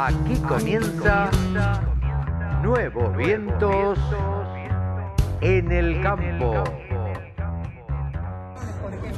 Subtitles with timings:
[0.00, 1.28] Aquí comienza
[2.62, 3.98] Nuevos Vientos
[5.40, 6.62] en el Campo.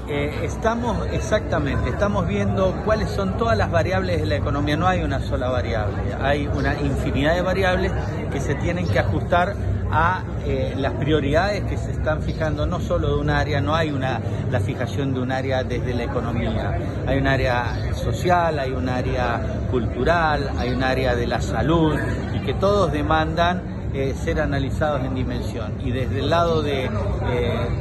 [0.08, 4.78] Eh, estamos, exactamente, estamos viendo cuáles son todas las variables de la economía.
[4.78, 7.92] No hay una sola variable, hay una infinidad de variables
[8.32, 9.54] que se tienen que ajustar
[9.92, 13.90] a eh, las prioridades que se están fijando no solo de un área, no hay
[13.90, 14.18] una
[14.50, 19.40] la fijación de un área desde la economía, hay un área social, hay un área
[19.70, 21.94] cultural, hay un área de la salud
[22.34, 23.62] y que todos demandan
[23.92, 26.90] eh, ser analizados en dimensión y desde el lado de eh,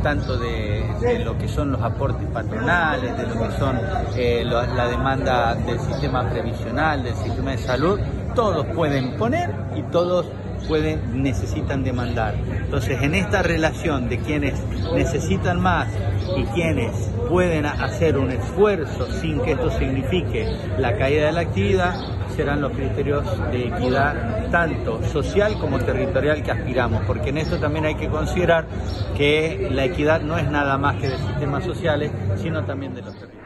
[0.01, 0.83] tanto de,
[1.23, 3.79] lo que son los aportes patronales, de lo que son
[4.15, 7.99] la demanda del sistema previsional, del sistema de salud,
[8.33, 10.25] todos pueden poner y todos
[10.67, 12.35] pueden, necesitan demandar.
[12.35, 14.55] Entonces, en esta relación de quienes
[14.93, 15.87] necesitan más
[16.35, 16.91] y quienes
[17.29, 20.47] pueden hacer un esfuerzo sin que esto signifique
[20.79, 21.95] la caída de la actividad,
[22.35, 27.85] serán los criterios de equidad tanto social como territorial que aspiramos, porque en esto también
[27.85, 28.67] hay que considerar
[29.15, 33.13] que la equidad no es nada más que de sistemas sociales, sino también de los
[33.13, 33.39] territorios.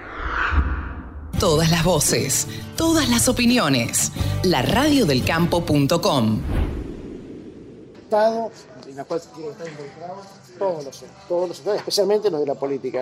[1.39, 4.13] Todas las voces, todas las opiniones.
[4.43, 6.39] La radiodelcampo.com
[8.93, 10.27] en la cual estar involucrados
[10.59, 13.01] todos los, todos los sectores, especialmente los de la política.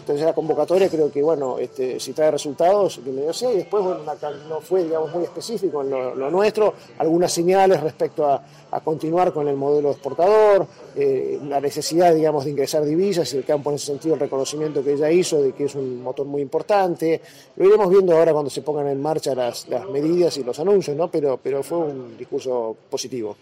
[0.00, 4.00] Entonces la convocatoria creo que, bueno, este, si trae resultados, bienvenido sea, y después, bueno,
[4.48, 8.42] no fue, digamos, muy específico en lo, nuestro, algunas señales respecto a,
[8.84, 13.70] continuar con el modelo exportador, eh, la necesidad, digamos, de ingresar divisas y el campo
[13.70, 17.20] en ese sentido, el reconocimiento que ella hizo de que es un motor muy importante.
[17.56, 20.96] Lo iremos viendo ahora cuando se pongan en marcha las, las medidas y los anuncios,
[20.96, 21.10] ¿no?
[21.10, 23.36] Pero, pero fue un discurso positivo.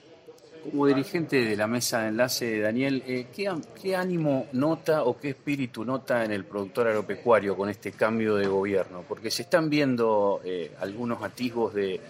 [0.62, 5.84] Como dirigente de la mesa de enlace, Daniel, eh, ¿qué, ánimo nota o qué espíritu
[5.84, 9.05] nota en el productor agropecuario con este cambio de gobierno?
[9.09, 12.00] Porque se están viendo eh, algunos atisbos de,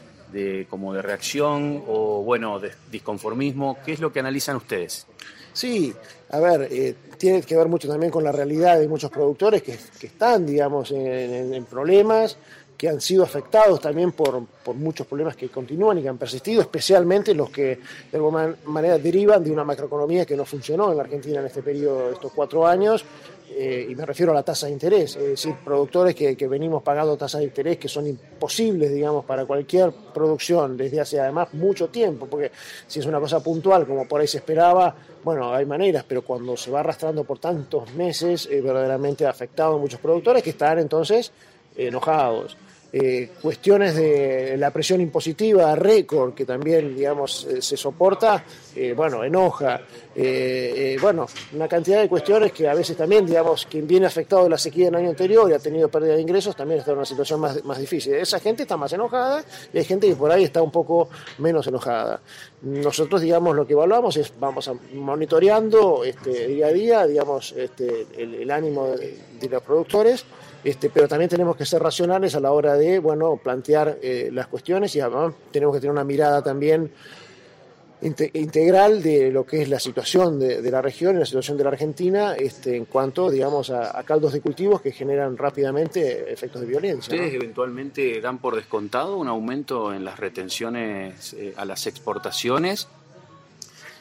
[0.69, 3.78] como de reacción o bueno, de disconformismo.
[3.84, 5.06] ¿Qué es lo que analizan ustedes?
[5.53, 5.93] Sí,
[6.31, 9.72] a ver, eh, tiene que ver mucho también con la realidad de muchos productores que,
[10.06, 12.39] están, digamos, en problemas
[12.78, 14.41] que han sido afectados también por,
[14.77, 17.81] muchos problemas que continúan y que han persistido, especialmente los que
[18.12, 22.12] de alguna manera derivan de una macroeconomía que no funcionó en Argentina en este periodo,
[22.12, 23.05] estos cuatro años,
[23.50, 27.16] eh, y me refiero a la tasa de interés, es decir, productores que, venimos pagando
[27.16, 32.27] tasas de interés que son imposibles, digamos, para cualquier producción desde hace además mucho tiempo,
[32.27, 32.53] porque
[32.87, 36.56] si es una cosa puntual como por ahí se esperaba, bueno, hay maneras, pero cuando
[36.56, 41.33] se va arrastrando por tantos meses, verdaderamente ha afectado a muchos productores que están entonces
[41.75, 42.56] enojados.
[42.91, 48.43] Eh, cuestiones de la presión impositiva récord que también digamos eh, se soporta
[48.75, 49.82] eh, bueno enoja
[50.98, 54.56] bueno una cantidad de cuestiones que a veces también digamos quien viene afectado de la
[54.56, 57.41] sequía el año anterior y ha tenido pérdida de ingresos también está en una situación
[57.41, 58.15] más, más difícil.
[58.15, 61.66] Esa gente está más enojada y hay gente que por ahí está un poco menos
[61.66, 62.21] enojada.
[62.62, 68.06] Nosotros digamos lo que evaluamos es vamos a monitoreando este, día a día digamos este,
[68.16, 70.25] el, ánimo de los productores
[70.69, 74.49] este, pero también tenemos que ser racionales a la hora de bueno, plantear eh, las
[74.49, 76.91] cuestiones y además tenemos que tener una mirada también
[78.03, 81.71] integral de lo que es la situación de, la región y la situación de la
[81.71, 87.15] Argentina este, en cuanto digamos a, caldos de cultivos que generan rápidamente efectos de violencia.
[87.15, 92.89] ¿Ustedes eventualmente dan por descontado un aumento en las retenciones eh, a las exportaciones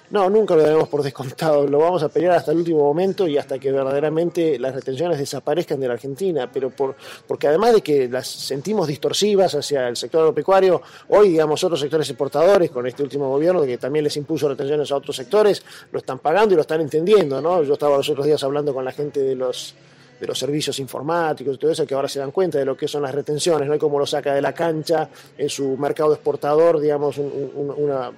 [0.09, 3.37] no, nunca lo daremos por descontado, lo vamos a pelear hasta el último momento y
[3.37, 6.95] hasta que verdaderamente las retenciones desaparezcan de la Argentina, pero por,
[7.27, 12.09] porque además de que las sentimos distorsivas hacia el sector agropecuario, hoy digamos otros sectores
[12.09, 16.19] exportadores con este último gobierno que también les impuso retenciones a otros sectores, lo están
[16.19, 17.63] pagando y lo están entendiendo, ¿no?
[17.63, 19.75] Yo estaba los otros días hablando con la gente de los
[20.19, 22.87] de los servicios informáticos y todo eso, que ahora se dan cuenta de lo que
[22.87, 23.75] son las retenciones, ¿no?
[23.75, 28.11] Y cómo lo saca de la cancha en su mercado exportador, digamos, una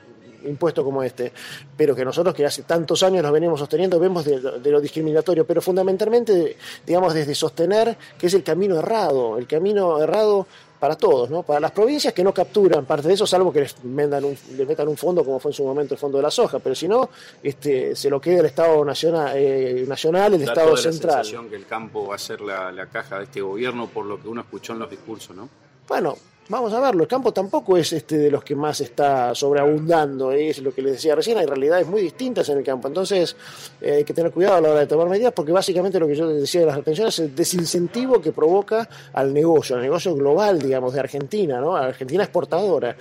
[0.45, 1.31] impuesto como este,
[1.75, 5.61] pero que nosotros que hace tantos años nos venimos sosteniendo, vemos de, lo discriminatorio, pero
[5.61, 10.47] fundamentalmente, digamos, desde sostener que es el camino errado, el camino errado
[10.79, 11.43] para todos, ¿no?
[11.43, 14.87] Para las provincias que no capturan parte de eso, salvo que les, metan un, metan
[14.87, 17.09] un fondo como fue en su momento el fondo de la soja, pero si no,
[17.43, 21.17] este, se lo queda el Estado nacional, eh, nacional el Estado central.
[21.17, 24.05] La sensación que el campo va a ser la, la caja de este gobierno por
[24.05, 25.49] lo que uno escuchó en los discursos, ¿no?
[25.89, 26.15] Bueno,
[26.51, 30.57] Vamos a verlo, el campo tampoco es este de los que más está sobreabundando, es
[30.63, 33.35] lo que les decía recién, hay realidades muy distintas en el campo, entonces
[33.79, 36.15] eh, hay que tener cuidado a la hora de tomar medidas porque básicamente lo que
[36.15, 40.59] yo decía de las retenciones es el desincentivo que provoca al negocio, al negocio global,
[40.59, 41.75] digamos, de Argentina, ¿no?
[41.75, 42.97] Argentina exportadora.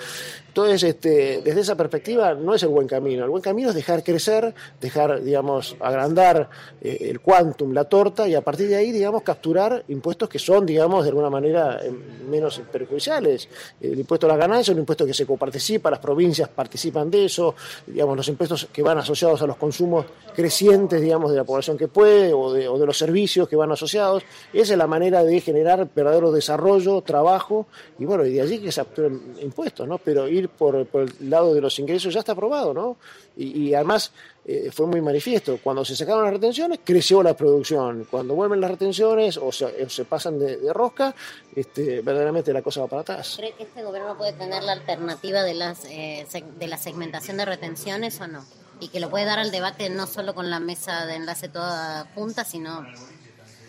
[0.58, 3.22] Entonces, este, desde esa perspectiva, no es el buen camino.
[3.22, 6.50] El buen camino es dejar crecer, dejar, digamos, agrandar
[6.80, 10.66] eh, el quantum, la torta, y a partir de ahí, digamos, capturar impuestos que son,
[10.66, 11.92] digamos, de alguna manera eh,
[12.28, 13.48] menos perjudiciales.
[13.80, 17.26] El impuesto a la ganancia es un impuesto que se coparticipa, las provincias participan de
[17.26, 17.54] eso,
[17.86, 21.86] digamos, los impuestos que van asociados a los consumos crecientes, digamos, de la población que
[21.86, 24.24] puede o de, o de los servicios que van asociados.
[24.52, 27.68] Esa es la manera de generar verdadero desarrollo, trabajo,
[28.00, 29.98] y bueno, y de allí que se capturen impuestos, ¿no?
[29.98, 32.96] Pero ir por, el lado de los ingresos ya está aprobado, ¿no?
[33.36, 34.10] Y, además
[34.44, 35.58] eh, fue muy manifiesto.
[35.62, 38.06] Cuando se sacaron las retenciones, creció la producción.
[38.10, 41.14] Cuando vuelven las retenciones o se, se pasan de, rosca,
[41.54, 43.34] este, verdaderamente la cosa va para atrás.
[43.36, 46.26] ¿Cree que este gobierno puede tener la alternativa de, las, eh,
[46.58, 48.44] de la segmentación de retenciones o no?
[48.80, 52.06] Y que lo puede dar al debate no solo con la mesa de enlace toda
[52.14, 52.84] junta, sino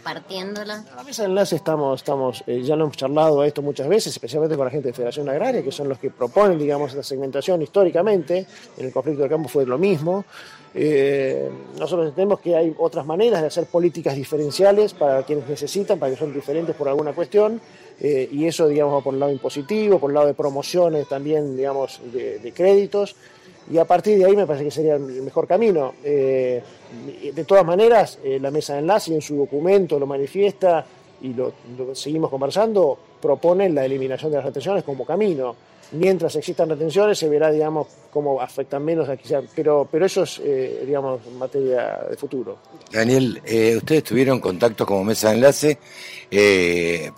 [0.04, 0.86] partiéndola?
[0.94, 4.13] A la mesa de enlace estamos, estamos eh, ya lo hemos charlado esto muchas veces,
[4.13, 7.62] especialmente con la gente de Federación Agraria, que son los que proponen, digamos, esta segmentación
[7.62, 8.46] históricamente.
[8.78, 10.25] En el conflicto de campo fue lo mismo.
[10.74, 11.50] Eh,
[11.80, 16.18] nosotros entendemos que hay otras maneras de hacer políticas diferenciales para quienes necesitan, para que
[16.18, 17.60] son diferentes por alguna cuestión,
[18.00, 22.00] eh, y eso, digamos, por el lado impositivo, por el lado de promociones también, digamos,
[22.13, 23.16] de créditos
[23.69, 25.94] y a partir de ahí me parece que sería el mejor camino.
[26.04, 26.62] Eh,
[27.33, 30.86] de todas maneras, eh, la mesa de enlace en su documento lo manifiesta
[31.21, 31.54] y lo,
[31.94, 35.56] seguimos conversando, propone la eliminación de las retenciones como camino.
[35.92, 40.39] Mientras existan retenciones se verá, digamos, cómo afectan menos a quizá, pero, pero eso es,
[40.44, 42.57] eh, digamos, materia de futuro.
[42.92, 43.42] Daniel,
[43.77, 45.77] ustedes tuvieron contacto como mesa de enlace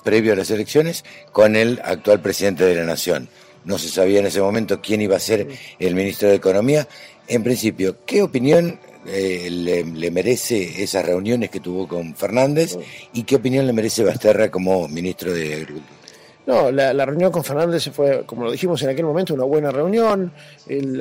[0.03, 3.29] previo a las elecciones con el actual presidente de la Nación
[3.65, 5.47] no se sabía en ese momento quién iba a ser
[5.79, 6.87] el ministro de Economía.
[7.27, 12.77] En principio, ¿qué opinión eh, le, merece esas reuniones que tuvo con Fernández
[13.13, 16.01] y qué opinión le merece Basterra como ministro de Agricultura?
[16.45, 20.33] No, la, reunión con Fernández fue, como lo dijimos en aquel momento, una buena reunión,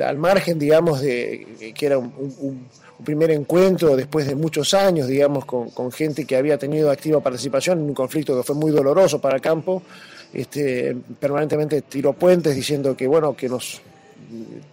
[0.03, 2.67] al margen, digamos, de que era un,
[3.03, 7.79] primer encuentro después de muchos años, digamos, con, con gente que había tenido activa participación
[7.79, 9.81] en un conflicto que fue muy doloroso para el campo
[10.33, 13.81] este, permanentemente tiró puentes diciendo que bueno que nos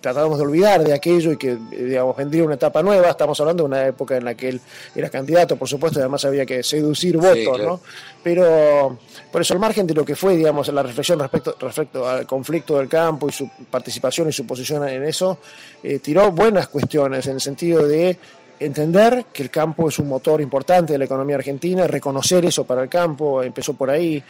[0.00, 3.10] tratábamos de olvidar de aquello y que digamos vendría una etapa nueva.
[3.10, 4.60] Estamos hablando de una época en la que él
[4.94, 7.80] era candidato por supuesto y además había que seducir votos no
[8.22, 8.98] pero
[9.32, 12.78] por eso al margen de lo que fue digamos la reflexión respecto respecto al conflicto
[12.78, 15.38] del campo y su participación y su posición en eso
[15.82, 18.16] eh, tiró buenas cuestiones en el sentido de
[18.60, 22.82] entender que el campo es un motor importante de la economía argentina reconocer eso para
[22.82, 24.22] el campo empezó por ahí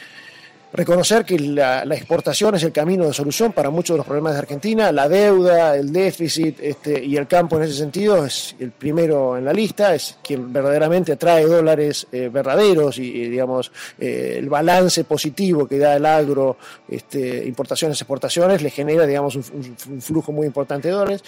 [0.73, 4.41] reconocer que la, exportación es el camino de solución para muchos de los problemas de
[4.41, 9.37] Argentina, la deuda, el déficit este, y el campo en ese sentido es el primero
[9.37, 15.05] en la lista, es quien verdaderamente trae dólares eh, verdaderos y, digamos eh, el balance
[15.05, 20.89] positivo que da el agro, este, importaciones, exportaciones, le genera digamos un, flujo muy importante
[20.89, 21.25] de dólares.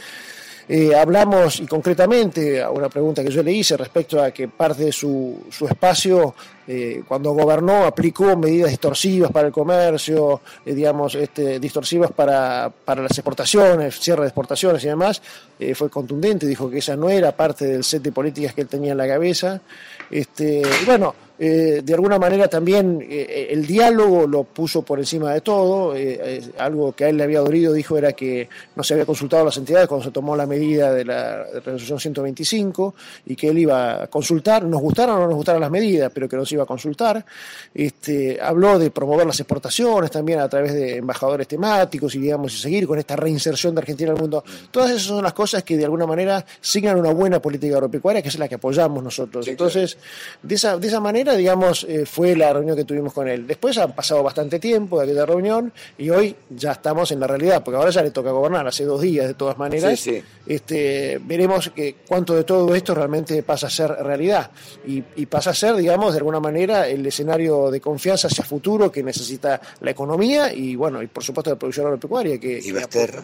[0.69, 4.84] Eh, hablamos, y concretamente, a una pregunta que yo le hice respecto a que parte
[4.84, 6.32] de su espacio,
[6.66, 13.02] eh, cuando gobernó, aplicó medidas distorsivas para el comercio, eh, digamos, este, distorsivas para, para,
[13.02, 15.22] las exportaciones, cierre de exportaciones y demás,
[15.74, 18.92] fue contundente, dijo que esa no era parte del set de políticas que él tenía
[18.92, 19.60] en la cabeza.
[20.10, 25.40] Este, bueno, eh, de alguna manera también eh, el diálogo lo puso por encima de
[25.40, 25.96] todo.
[25.96, 28.46] Eh, algo que a él le había dolido, dijo, era que
[28.76, 31.98] no se había consultado a las entidades cuando se tomó la medida de la resolución
[31.98, 36.12] 125 y que él iba a consultar, nos gustaron o no nos gustaron las medidas,
[36.12, 37.25] pero que nos iba a consultar.
[37.75, 42.59] Este, habló de promover las exportaciones también a través de embajadores temáticos y, digamos, y
[42.59, 44.45] seguir con esta reinserción de Argentina en el mundo.
[44.71, 48.29] Todas esas son las cosas que de alguna manera signan una buena política agropecuaria, que
[48.29, 49.47] es la que apoyamos nosotros.
[49.49, 49.97] Entonces,
[50.43, 53.47] de esa, de esa manera, digamos, eh, fue la reunión que tuvimos con él.
[53.47, 57.62] Después ha pasado bastante tiempo de aquella reunión y hoy ya estamos en la realidad,
[57.64, 60.09] porque ahora ya le toca gobernar, hace dos días de todas maneras.
[60.47, 64.50] Este, veremos que cuánto de todo esto realmente pasa a ser realidad
[64.87, 69.02] y, pasa a ser, digamos, de alguna manera el escenario de confianza hacia futuro que
[69.02, 72.38] necesita la economía y, bueno, y por supuesto la producción agropecuaria.
[72.38, 73.23] Que, ¿Y Basterra?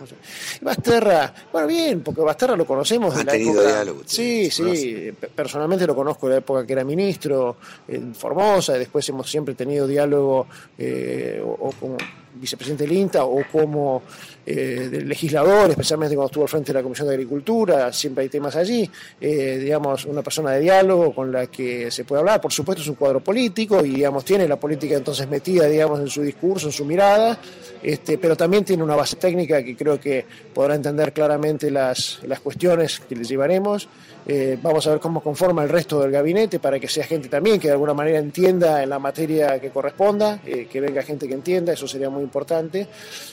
[0.61, 3.17] Basterra, bueno, bien, porque Basterra lo conocemos.
[3.17, 4.03] Ha tenido diálogo.
[4.07, 7.57] Sí, sí, personalmente lo conozco de la época que era ministro,
[7.89, 10.47] en Formosa, y después hemos siempre tenido diálogo
[10.79, 11.97] eh, o, como
[12.35, 14.03] vicepresidente del INTA o como
[14.47, 18.55] eh, legislador, especialmente cuando estuvo al frente de la Comisión de Agricultura, siempre hay temas
[18.55, 18.89] allí,
[19.21, 22.89] eh, digamos, una persona de diálogo con la que se puede hablar, por supuesto es
[22.89, 26.73] un cuadro político y, digamos, tiene la política entonces metida, digamos, en su discurso, en
[26.73, 27.39] su mirada,
[27.83, 30.25] este, pero también tiene una base técnica que creo que
[30.55, 33.89] podrá entender claramente las, las cuestiones que le llevaremos.
[34.29, 37.61] Eh, vamos a ver cómo conforma el resto del gabinete para que sea gente también
[37.61, 41.35] que de alguna manera entienda en la materia que corresponda, eh, que venga gente que
[41.35, 42.89] entienda, eso sería muy importante.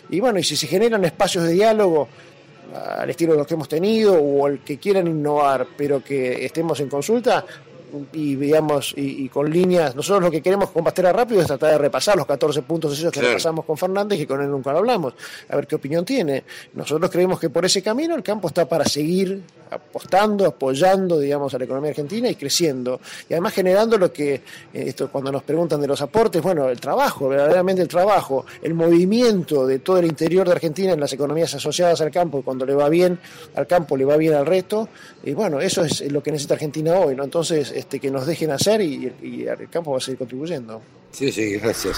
[0.10, 2.08] Y bueno, y si se generan espacios de diálogo
[2.74, 6.80] al estilo de los que hemos tenido o el que quieran innovar, pero que estemos
[6.80, 7.46] en consulta,
[8.12, 11.78] y digamos y, con líneas nosotros lo que queremos con Pastera Rápido es tratar de
[11.78, 15.14] repasar los 14 puntos esos que repasamos con Fernández y con él nunca lo hablamos
[15.50, 16.44] a ver qué opinión tiene.
[16.74, 21.58] Nosotros creemos que por ese camino el campo está para seguir apostando apoyando digamos a
[21.58, 23.00] la economía argentina y creciendo.
[23.30, 24.42] Y además generando lo que eh,
[24.74, 29.66] esto cuando nos preguntan de los aportes bueno el trabajo verdaderamente el trabajo el movimiento
[29.66, 32.90] de todo el interior de Argentina en las economías asociadas al campo cuando le va
[32.90, 33.20] bien
[33.56, 34.90] al campo le va bien al resto
[35.24, 38.50] y bueno eso es lo que necesita Argentina hoy no entonces este, que nos dejen
[38.50, 39.14] hacer y,
[39.46, 40.82] el campo va a seguir contribuyendo.
[41.12, 41.98] Sí, sí, gracias.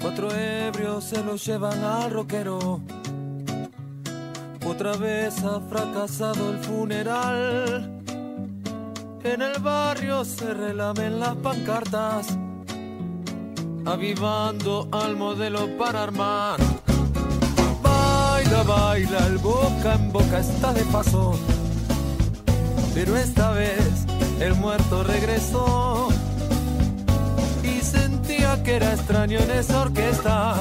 [0.00, 2.80] Cuatro ebrios se lo llevan al roquero.
[4.64, 7.99] Otra vez ha fracasado el funeral
[9.24, 12.26] en el barrio se relamen las pancartas,
[13.84, 16.58] avivando al modelo para armar.
[17.82, 21.38] Baila, baila, el boca en boca está de paso.
[22.94, 24.06] Pero esta vez
[24.40, 26.08] el muerto regresó
[27.62, 30.56] y sentía que era extraño en esa orquesta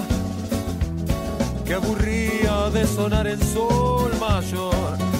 [1.66, 5.18] que aburría de sonar en sol mayor.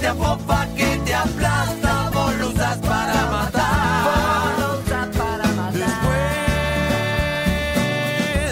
[0.00, 4.56] Te apopa, que te aplasta, vos lo usas para matar.
[5.16, 5.72] para matar.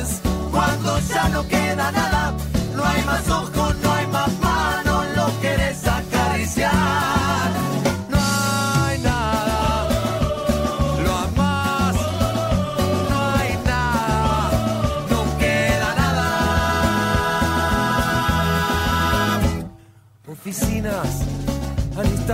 [0.01, 2.35] Después, cuando ya no queda nada,
[2.75, 7.17] no hay más ojos, no hay más manos, lo quieres acariciar.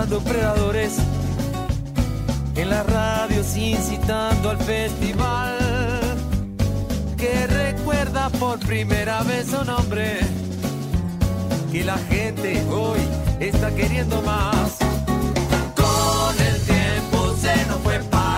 [0.09, 0.97] Predadores,
[2.57, 5.59] en las radios incitando al festival,
[7.17, 10.19] que recuerda por primera vez su nombre,
[11.71, 13.01] que la gente hoy
[13.39, 14.79] está queriendo más.
[15.77, 18.32] Con el tiempo se nos fue para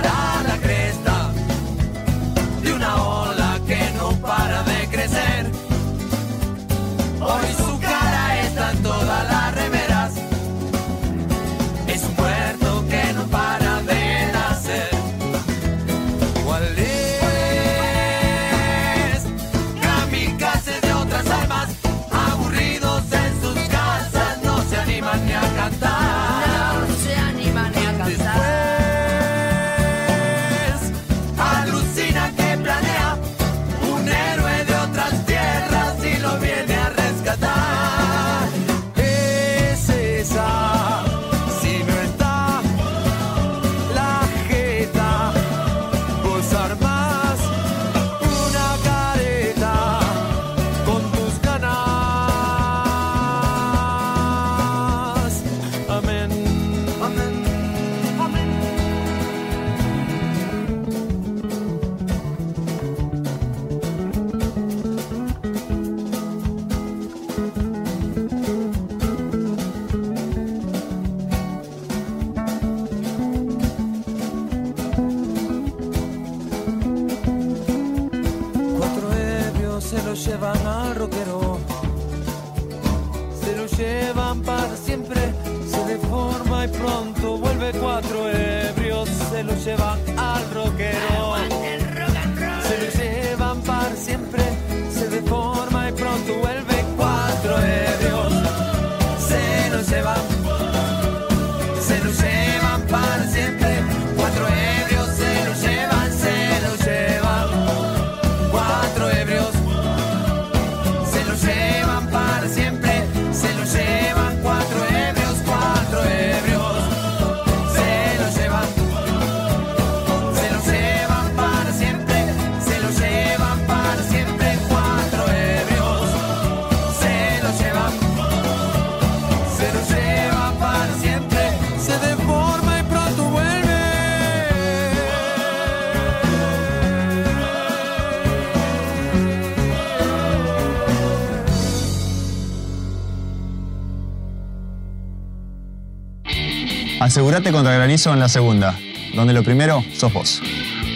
[147.04, 148.78] Asegúrate contra granizo en la segunda,
[149.14, 150.40] donde lo primero sos vos.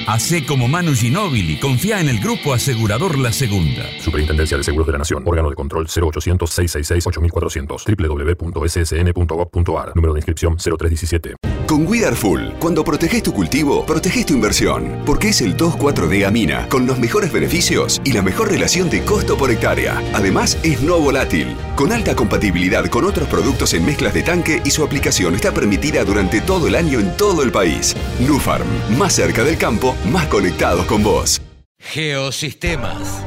[0.06, 3.82] Hacé como Manu Ginóbili, confía en el grupo asegurador La Segunda.
[4.00, 11.34] Superintendencia de Seguros de la Nación, órgano de control 0800-666-8400, www.ssn.gov.ar, número de inscripción 0317.
[11.66, 16.70] Con We Full, cuando proteges tu cultivo, proteges tu inversión, porque es el 2,4-D Amina,
[16.70, 20.02] con los mejores beneficios y la mejor relación de costo por hectárea.
[20.14, 24.70] Además, es no volátil, con alta compatibilidad con otros productos en mezclas de tanque y
[24.72, 27.94] su aplicación está permitida durante todo el año en todo el país.
[28.18, 28.66] Nufarm,
[28.98, 31.40] más cerca del campo, más conectados con vos.
[31.78, 33.22] Geosistemas.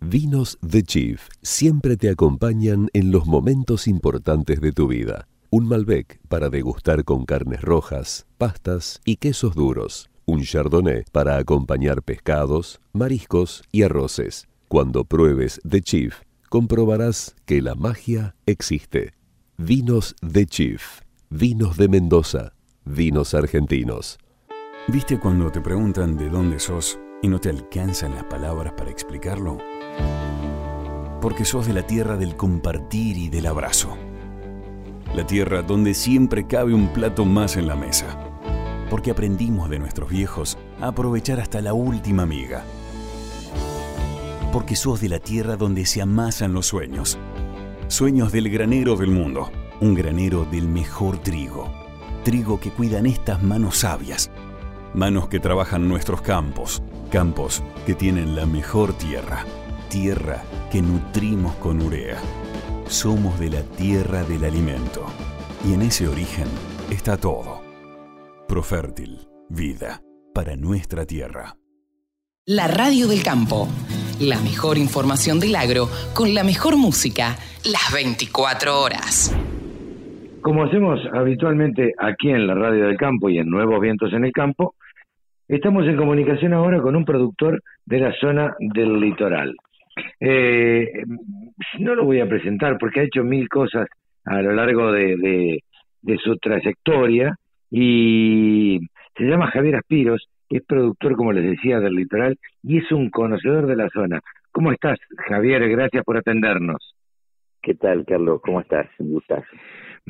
[0.00, 5.28] Vinos The Chief siempre te acompañan en los momentos importantes de tu vida.
[5.50, 10.10] Un Malbec para degustar con carnes rojas, pastas y quesos duros.
[10.26, 14.48] Un Chardonnay para acompañar pescados, mariscos y arroces.
[14.66, 16.16] Cuando pruebes The Chief,
[16.48, 19.14] comprobarás que la magia existe.
[19.56, 21.02] Vinos The Chief.
[21.30, 22.57] Vinos de Mendoza.
[22.90, 24.18] Vinos argentinos.
[24.86, 29.58] ¿Viste cuando te preguntan de dónde sos y no te alcanzan las palabras para explicarlo?
[31.20, 33.94] Porque sos de la tierra del compartir y del abrazo.
[35.14, 38.18] La tierra donde siempre cabe un plato más en la mesa.
[38.88, 42.64] Porque aprendimos de nuestros viejos a aprovechar hasta la última miga.
[44.50, 47.18] Porque sos de la tierra donde se amasan los sueños.
[47.88, 49.50] Sueños del granero del mundo.
[49.82, 51.77] Un granero del mejor trigo.
[52.28, 54.30] Trigo que cuidan estas manos sabias.
[54.92, 56.82] Manos que trabajan nuestros campos.
[57.10, 59.46] Campos que tienen la mejor tierra
[59.88, 62.18] tierra que nutrimos con urea.
[62.86, 65.06] Somos de la tierra del alimento.
[65.66, 66.48] Y en ese origen
[66.90, 67.62] está todo.
[68.46, 70.02] Profértil, vida
[70.34, 71.56] para nuestra tierra.
[72.44, 73.68] La radio del campo.
[74.20, 79.32] La mejor información del agro con la mejor música las 24 horas.
[80.40, 84.32] Como hacemos habitualmente aquí en la radio del campo y en Nuevos Vientos en el
[84.32, 84.74] Campo,
[85.48, 89.56] estamos en comunicación ahora con un productor de la zona del litoral.
[90.20, 91.02] Eh,
[91.80, 93.88] no lo voy a presentar porque ha hecho mil cosas
[94.24, 95.60] a lo largo de,
[96.02, 97.34] de, su trayectoria
[97.70, 98.78] y
[99.16, 103.66] se llama Javier Aspiros, es productor, como les decía, del litoral y es un conocedor
[103.66, 104.20] de la zona.
[104.52, 104.98] ¿Cómo estás,
[105.28, 105.68] Javier?
[105.68, 106.94] Gracias por atendernos.
[107.60, 108.40] ¿Qué tal, Carlos?
[108.42, 108.86] ¿Cómo estás?
[108.98, 109.20] Un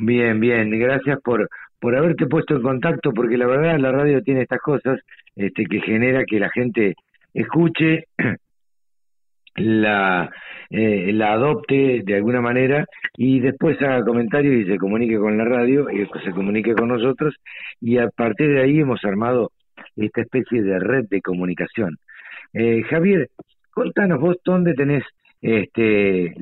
[0.01, 0.69] Bien, bien.
[0.79, 4.99] Gracias por, por haberte puesto en contacto, porque la verdad la radio tiene estas cosas
[5.35, 6.95] este, que genera que la gente
[7.33, 8.05] escuche
[9.55, 10.29] la,
[10.69, 12.85] eh, la adopte de alguna manera
[13.17, 17.35] y después haga comentarios y se comunique con la radio y se comunique con nosotros
[17.81, 19.51] y a partir de ahí hemos armado
[19.97, 21.97] esta especie de red de comunicación.
[22.53, 23.27] Eh, Javier,
[23.71, 25.03] contanos vos dónde tenés
[25.41, 26.33] este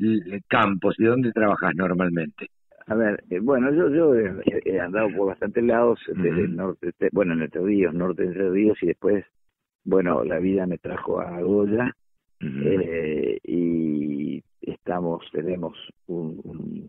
[0.46, 2.46] campos y dónde trabajas normalmente.
[2.88, 7.34] A ver, eh, bueno, yo yo he, andado por bastantes lados, desde el norte, bueno,
[7.34, 9.26] en Entre Ríos, norte de Entre Ríos, y después,
[9.84, 11.94] bueno, la vida me trajo a Goya,
[12.40, 16.88] eh, y estamos tenemos un,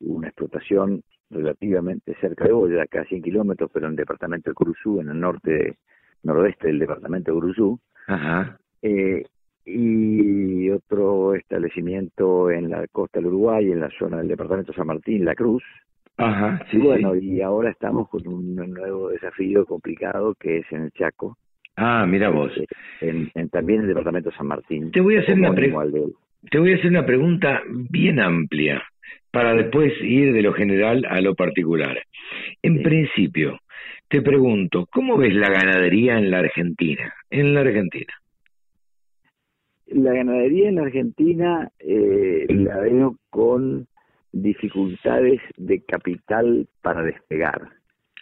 [0.00, 4.54] una explotación relativamente cerca de Boya, acá a 100 kilómetros, pero en el departamento de
[4.54, 5.78] Curuzú, en el norte
[6.22, 7.80] noroeste del departamento de Curuzú.
[8.82, 9.24] Eh,
[9.64, 15.24] y otro establecimiento en la costa del Uruguay, en la zona del departamento San Martín,
[15.24, 15.62] La Cruz.
[16.16, 20.92] Ajá, sí, bueno, y ahora estamos con un nuevo desafío complicado que es en el
[20.92, 21.36] Chaco,
[21.76, 22.52] Ah, mira vos.
[23.00, 24.90] En, también en el departamento de San Martín.
[24.92, 25.52] Te voy a hacer una
[26.50, 28.82] te voy a hacer una pregunta bien amplia
[29.30, 31.98] para después ir de lo general a lo particular.
[32.62, 33.58] En principio,
[34.08, 37.12] te pregunto, ¿cómo ves la ganadería en la Argentina?
[37.30, 38.12] En la Argentina.
[39.86, 43.86] La ganadería en la Argentina eh, la veo con
[44.32, 47.68] dificultades de capital para despegar.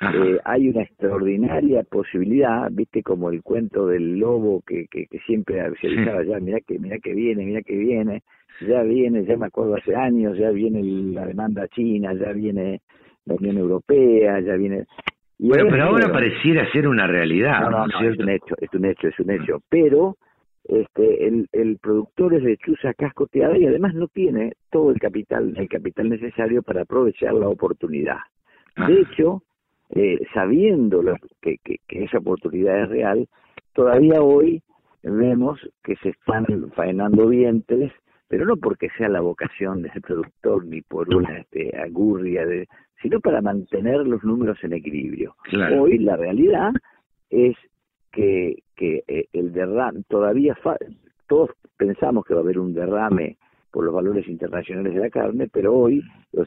[0.02, 5.86] Eh, hay una extraordinaria posibilidad, viste como el cuento del lobo que, que, siempre se
[5.86, 8.22] avisaba ya, mira que, mira que viene, mira que viene,
[8.66, 12.80] ya viene, ya me acuerdo hace años, ya viene la demanda china, ya viene
[13.26, 14.86] la Unión Europea, ya viene...
[15.38, 17.70] bueno, pero ahora pareciera ser una realidad.
[17.70, 20.16] No, no, es un hecho, es un hecho, es un hecho, pero
[20.64, 25.68] este el, el productor es lechuza cascoteada y además no tiene todo el capital, el
[25.68, 28.18] capital necesario para aprovechar la oportunidad.
[28.76, 29.42] De hecho,
[29.94, 31.02] eh, sabiendo
[31.40, 33.28] que, esa oportunidad es real,
[33.74, 34.62] todavía hoy
[35.02, 37.92] vemos que se están faenando vientres,
[38.28, 42.68] pero no porque sea la vocación del productor ni por una este, agurria, de,
[43.02, 45.34] sino para mantener los números en equilibrio.
[45.78, 46.72] Hoy la realidad
[47.28, 47.56] es
[48.12, 50.56] que, que eh, el derrame, todavía
[51.26, 53.38] todos pensamos que va a haber un derrame
[53.70, 56.02] por los valores internacionales de la carne, pero hoy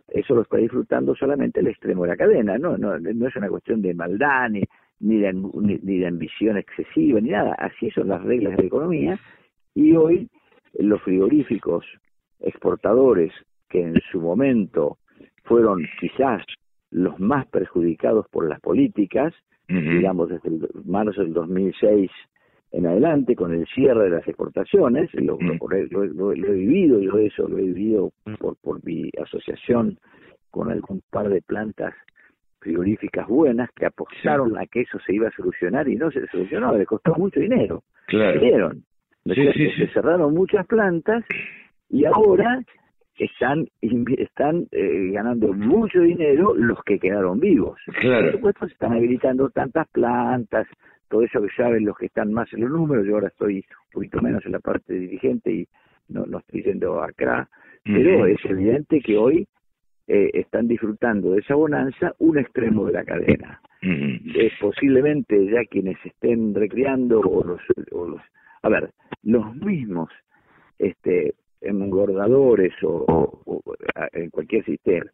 [0.09, 3.49] eso lo está disfrutando solamente el extremo de la cadena, no, no, no es una
[3.49, 4.61] cuestión de maldad ni,
[4.99, 9.19] ni, de, ni de ambición excesiva ni nada, así son las reglas de la economía
[9.73, 10.29] y hoy
[10.79, 11.85] los frigoríficos
[12.39, 13.31] exportadores
[13.69, 14.97] que en su momento
[15.43, 16.43] fueron quizás
[16.91, 19.33] los más perjudicados por las políticas,
[19.67, 22.11] digamos desde el marzo del 2006
[22.71, 27.57] en adelante con el cierre de las exportaciones, lo, lo, he vivido, yo eso lo
[27.57, 29.97] he vivido por, por mi asociación
[30.51, 31.93] con algún par de plantas
[32.59, 36.75] frigoríficas buenas que apostaron a que eso se iba a solucionar y no se solucionó,
[36.75, 37.83] le costó mucho dinero.
[38.07, 38.71] Claro.
[39.23, 41.23] Se cerraron muchas plantas
[41.89, 42.61] y ahora
[43.17, 43.67] están
[44.17, 47.79] están eh, ganando mucho dinero los que quedaron vivos.
[48.01, 48.25] Claro.
[48.25, 50.67] Por supuesto, se están habilitando tantas plantas,
[51.07, 53.05] todo eso que saben los que están más en los números.
[53.05, 55.67] Yo ahora estoy un poquito menos en la parte dirigente y
[56.09, 57.47] no, no estoy yendo acá,
[57.83, 59.47] pero es evidente que hoy
[60.07, 63.61] eh, están disfrutando de esa bonanza un extremo de la cadena.
[63.81, 68.21] Es posiblemente ya quienes estén recreando o los, o los
[68.63, 68.89] a ver,
[69.21, 70.09] los mismos
[70.79, 73.41] este engordadores o,
[74.13, 75.11] en cualquier sistema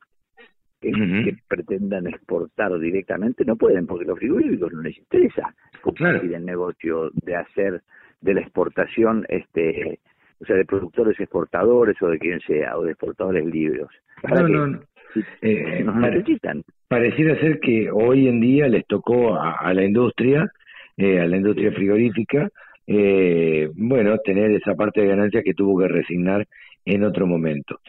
[0.81, 7.11] que, pretendan exportar directamente no pueden porque los frigoríficos no les interesa cumplir el negocio
[7.13, 7.81] de hacer
[8.21, 9.99] de la exportación este
[10.39, 13.85] o sea de productores exportadores o de quien sea o de exportadores libres
[14.27, 14.79] no, no,
[15.41, 16.63] eh, nos necesitan.
[16.87, 20.51] pareciera ser que hoy en día les tocó a, la industria
[20.97, 22.49] eh, a la industria frigorífica
[22.87, 26.47] eh, bueno, tener esa parte de ganancia que tuvo que resignar
[26.85, 27.79] en otro momento.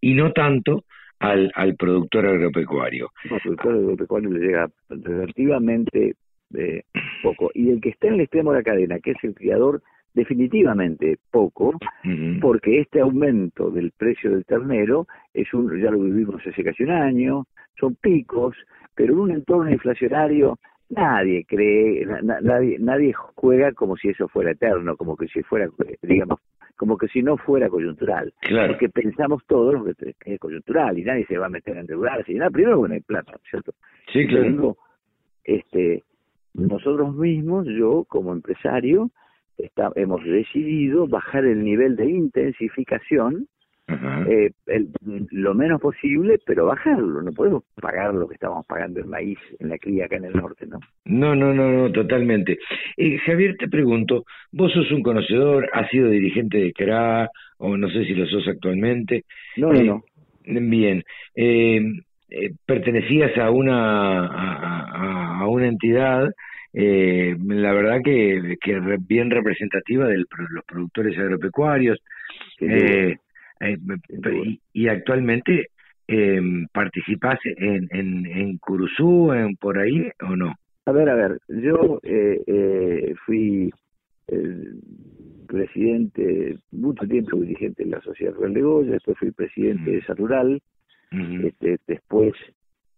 [0.00, 0.84] Y no tanto
[1.18, 3.10] al, al productor agropecuario.
[3.42, 6.14] productor agropecuario le llega relativamente
[6.54, 6.82] eh,
[7.22, 7.50] poco.
[7.54, 11.18] Y el que está en el extremo de la cadena, que es el criador, definitivamente
[11.30, 11.78] poco,
[12.40, 16.90] porque este aumento del precio del ternero es un, ya lo vivimos hace casi un
[16.90, 17.44] año,
[17.78, 18.56] son picos,
[18.94, 20.58] pero en un entorno inflacionario
[20.90, 25.68] nadie cree, nadie, nadie juega como si eso fuera eterno, como que si fuera,
[26.02, 26.40] digamos,
[26.76, 28.32] como que si no fuera coyuntural.
[28.40, 28.72] Claro.
[28.72, 32.32] Porque pensamos todos que es coyuntural y nadie se va a meter a endeudarse.
[32.32, 33.72] Y nada, primero, bueno, hay plata, ¿cierto?
[34.12, 34.76] Sí, claro.
[35.44, 36.02] este,
[36.54, 39.10] nosotros mismos, yo como empresario,
[39.58, 43.46] está, hemos decidido bajar el nivel de intensificación
[44.28, 44.50] eh,
[45.30, 47.22] lo menos posible, pero bajarlo.
[47.22, 50.32] No podemos pagar lo que estamos pagando en maíz, en la cría acá en el
[50.32, 50.78] norte, ¿no?
[51.04, 52.58] No, no, no, no, totalmente.
[52.96, 57.88] Eh, Javier, te pregunto, vos sos un conocedor, has sido dirigente de CRA, o no
[57.90, 59.24] sé si lo sos actualmente.
[59.56, 60.04] No, no, no.
[60.44, 61.04] Eh, bien.
[61.34, 61.80] Eh,
[62.64, 66.30] pertenecías a una, a, a, una entidad
[66.72, 71.98] eh, la verdad que, que bien representativa de los productores agropecuarios.
[72.60, 73.16] Eh,
[73.60, 73.78] eh,
[74.72, 75.68] y, actualmente
[76.08, 76.40] eh,
[76.72, 80.54] ¿participás en, en, en Curuzú, en, por ahí o no?
[80.86, 83.70] A ver, a ver, yo eh, eh, fui
[85.48, 90.14] presidente, mucho tiempo dirigente de la Sociedad Rural de Goya, después fui presidente de esa
[90.14, 90.62] rural,
[91.10, 92.32] este, después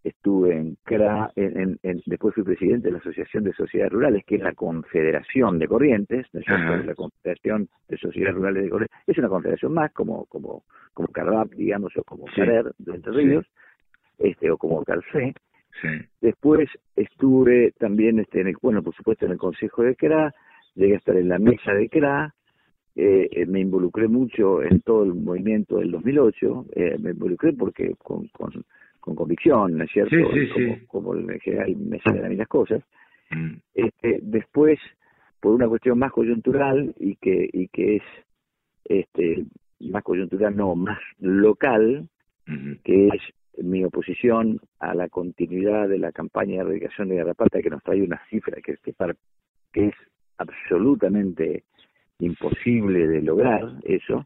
[0.03, 4.41] estuve en CRA, en, después fui presidente de la Asociación de Sociedades Rurales, que es
[4.41, 9.91] la Confederación de Corrientes, la Confederación de Sociedades Rurales de Corrientes, es una confederación más
[9.93, 10.63] como como
[10.93, 13.45] como CARVAP, digamos, o como CARER de Entre Ríos,
[14.19, 15.33] este o como CARFE.
[16.21, 20.33] Después estuve también, este, en el, bueno, por supuesto, en el Consejo de CRA,
[20.75, 22.33] llegué a estar en la mesa de CRA,
[22.95, 27.95] eh, eh, me involucré mucho en todo el movimiento del 2008, eh, me involucré porque
[27.97, 28.51] con, con
[29.03, 30.15] con convicción, ¿no es cierto?
[30.87, 32.81] como, en general me salen a mí las cosas.
[33.31, 33.55] Mm.
[33.73, 34.79] Este, después,
[35.41, 38.03] por una cuestión más coyuntural y que, y que es
[38.85, 39.43] este,
[39.81, 42.07] más coyuntural, no, más local,
[42.85, 43.21] que es
[43.65, 48.01] mi oposición a la continuidad de la campaña de erradicación de garrapata que nos trae
[48.01, 48.93] una cifra que, que,
[49.73, 49.95] que es
[50.37, 51.65] absolutamente
[52.19, 54.25] imposible de lograr eso,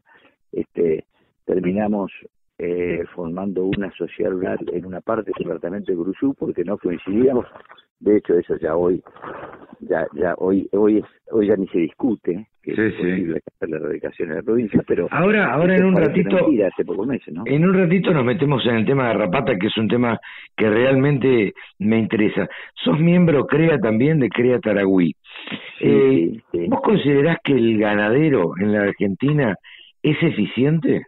[0.52, 1.04] este,
[1.44, 2.12] terminamos
[2.58, 7.46] eh, formando una sociedad rural en una parte del departamento de Gruzú porque no coincidíamos.
[8.00, 9.02] De hecho eso ya hoy
[9.80, 13.76] ya ya hoy hoy es hoy ya ni se discute que es posible hacer la
[13.76, 17.42] erradicación en la provincia pero ahora ahora en un ratito hace pocos meses, ¿no?
[17.46, 20.18] en un ratito nos metemos en el tema de Rapata que es un tema
[20.56, 22.48] que realmente me interesa.
[22.74, 25.14] Sos miembro crea también de crea Taragüí.
[25.80, 29.54] Eh, ¿Vos considerás que el ganadero en la Argentina
[30.02, 31.06] es eficiente?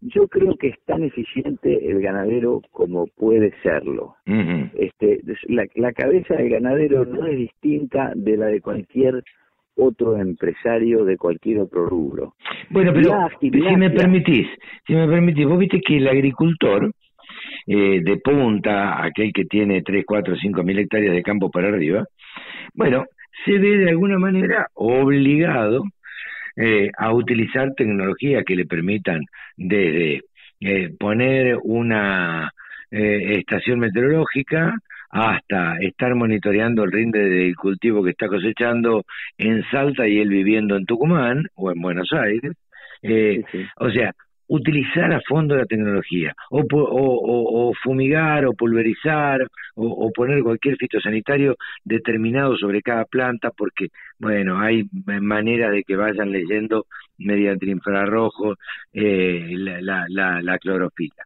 [0.00, 4.14] Yo creo que es tan eficiente el ganadero como puede serlo.
[4.26, 9.22] este, la, la cabeza del ganadero no es distinta de la de cualquier
[9.78, 12.34] otro empresario de cualquier otro rubro.
[12.70, 14.46] Bueno, pero si me permitís,
[14.86, 16.90] si me permitís, vos viste que el agricultor
[17.66, 22.04] eh, de punta, aquel que tiene 3, 4, 5 mil hectáreas de campo para arriba,
[22.74, 23.04] bueno,
[23.44, 25.82] se ve de alguna manera obligado
[26.58, 29.20] eh, a utilizar tecnología que le permitan
[29.56, 30.22] desde
[30.60, 32.50] eh, poner una
[32.90, 34.74] eh, estación meteorológica
[35.10, 39.04] hasta estar monitoreando el rinde del cultivo que está cosechando
[39.38, 42.52] en Salta y él viviendo en Tucumán o en Buenos Aires.
[43.02, 43.42] Eh,
[43.76, 44.12] O sea,
[44.48, 51.56] utilizar a fondo la tecnología, o, o, o, fumigar, o pulverizar, o, poner cualquier fitosanitario
[51.84, 54.84] determinado sobre cada planta, porque, bueno, hay
[55.20, 56.86] manera de que vayan leyendo
[57.18, 58.54] mediante el infrarrojo
[58.92, 61.24] eh, la, la, la, clorofila.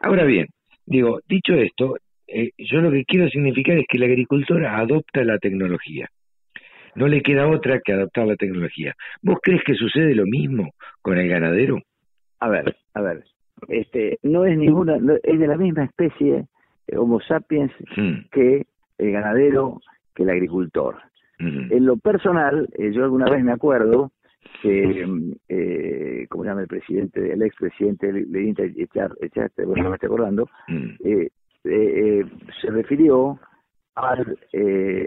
[0.00, 0.46] Ahora bien,
[0.86, 1.96] digo, dicho esto,
[2.26, 6.08] eh, yo lo que quiero significar es que la agricultora adopta la tecnología.
[6.94, 8.94] No le queda otra que adoptar la tecnología.
[9.20, 10.70] ¿Vos crees que sucede lo mismo
[11.02, 11.80] con el ganadero?
[12.44, 13.24] A ver, a ver,
[13.68, 16.44] este, no es ninguna, es de la misma especie
[16.86, 18.28] eh, Homo sapiens hmm.
[18.30, 18.66] que
[18.98, 19.80] el ganadero,
[20.14, 20.96] que el agricultor.
[21.38, 21.72] Hmm.
[21.72, 24.12] En lo personal, eh, yo alguna vez me acuerdo
[24.60, 25.06] que,
[25.48, 28.54] eh, como llama el presidente, el expresidente de
[29.20, 30.90] Echarte, bueno, no me estoy acordando, hmm.
[31.02, 31.30] eh,
[31.64, 32.24] eh,
[32.60, 33.38] se refirió
[33.94, 34.38] al,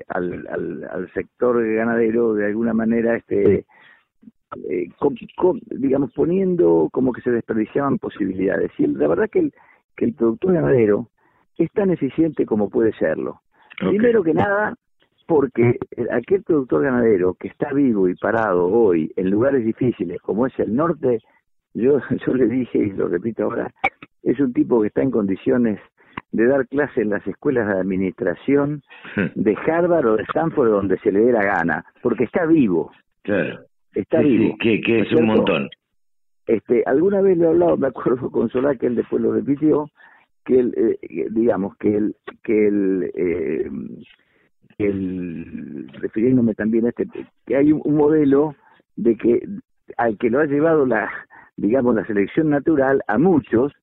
[0.07, 3.67] al, al, al, sector ganadero de alguna manera este
[4.69, 4.89] eh,
[5.71, 8.71] digamos, poniendo como que se desperdiciaban posibilidades.
[8.77, 9.53] Y la verdad que el,
[9.95, 11.09] que el productor ganadero
[11.57, 13.41] es tan eficiente como puede serlo.
[13.79, 14.75] Primero que nada,
[15.27, 15.77] porque
[16.11, 20.75] aquel productor ganadero que está vivo y parado hoy en lugares difíciles como es el
[20.75, 21.19] norte,
[21.73, 23.71] yo, yo le dije y lo repito ahora,
[24.23, 25.79] es un tipo que está en condiciones
[26.31, 28.83] de dar clase en las escuelas de administración
[29.35, 32.91] de Harvard o de Stanford donde se le dé la gana, porque está vivo.
[33.23, 34.55] Claro está vivo.
[34.59, 35.69] que, es un montón.
[36.47, 39.89] Este, alguna vez le he hablado, me acuerdo con Solá, que él después lo repitió,
[40.45, 43.69] que él, eh, digamos, que él, que él, eh,
[44.77, 47.07] el, refiriéndome también a este,
[47.45, 48.55] que hay un, modelo
[48.95, 49.45] de que
[49.97, 51.09] al que lo ha llevado la,
[51.57, 53.73] digamos, la selección natural a muchos,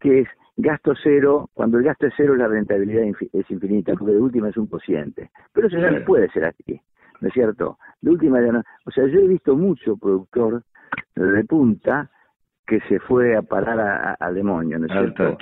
[0.00, 4.20] que es gasto cero, cuando el gasto es cero la rentabilidad es infinita, porque de
[4.20, 5.30] última es un cociente.
[5.52, 6.80] Pero eso ya no puede ser así.
[7.20, 7.78] ¿No es cierto?
[8.00, 8.38] De última,
[8.84, 10.62] o sea, yo he visto mucho productor
[11.14, 12.10] de punta
[12.66, 15.36] que se fue a parar al demonio, ¿no es cierto?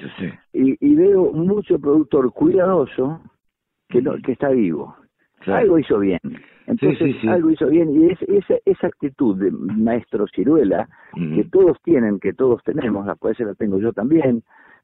[0.53, 3.21] y, veo mucho productor cuidadoso
[3.89, 4.97] que no, que está vivo.
[5.47, 6.21] Algo hizo bien.
[6.67, 7.91] Entonces, algo hizo bien.
[7.93, 13.17] Y es, esa, esa actitud de maestro ciruela, que todos tienen, que todos tenemos, a
[13.21, 14.43] veces la tengo yo también,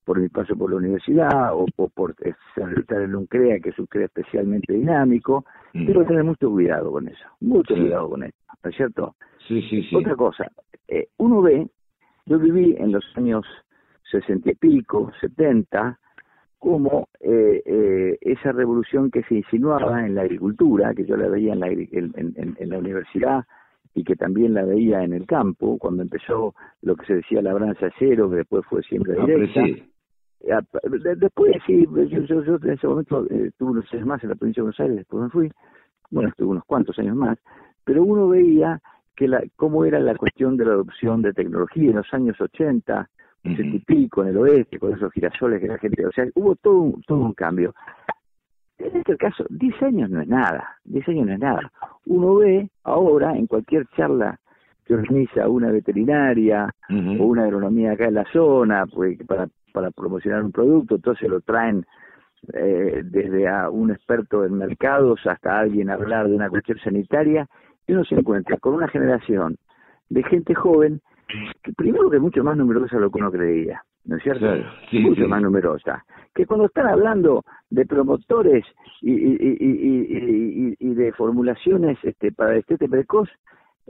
[0.09, 3.85] por mi paso por la universidad o, por estar en un CREA, que es un
[3.85, 5.45] CREA especialmente dinámico,
[5.75, 5.85] mm.
[5.85, 9.17] tengo que tener mucho cuidado con eso, mucho cuidado con eso, ¿no es cierto?
[9.47, 9.95] Sí, sí, sí.
[9.95, 10.51] Otra cosa,
[10.89, 11.69] eh, uno ve,
[12.25, 13.45] yo viví en los años
[14.11, 15.99] sesenta y pico, setenta,
[16.59, 21.53] como eh, eh, esa revolución que se insinuaba en la agricultura, que yo la veía
[21.53, 23.45] en la, en la universidad,
[23.95, 27.89] y que también la veía en el campo, cuando empezó lo que se decía labranza
[27.99, 29.63] cero, que después fue siempre directa,
[30.41, 34.61] Después, sí, yo, yo, en ese momento eh, tuve unos años más en la provincia
[34.61, 35.53] de Buenos Aires, después me fui,
[36.11, 37.39] bueno, estuve unos cuantos años más,
[37.85, 38.81] pero uno veía
[39.17, 43.01] que la, cómo era la cuestión de la adopción de tecnología en los años 80,
[43.01, 46.55] uh y pico en el oeste, con esos girasoles que la gente, o sea, hubo
[46.57, 47.75] todo un, todo un cambio.
[48.79, 51.73] En este caso, 10 años no es nada, 10 años no es nada.
[52.07, 54.39] Uno ve ahora en cualquier charla
[54.85, 59.49] que organiza una veterinaria o una agronomía acá en la zona, pues para
[59.79, 61.87] para promocionar un producto, entonces lo traen
[62.53, 67.47] eh, desde a un experto en mercados hasta alguien a hablar de una cuestión sanitaria,
[67.87, 69.57] y uno se encuentra con una generación
[70.09, 71.01] de gente joven
[71.63, 74.47] que primero que es mucho más numerosa de lo que uno creía, ¿no es cierto?
[74.91, 76.05] mucho más numerosa.
[76.35, 78.65] Que cuando están hablando de promotores
[79.01, 83.29] y, y, y, y de formulaciones este, para el estete precoz,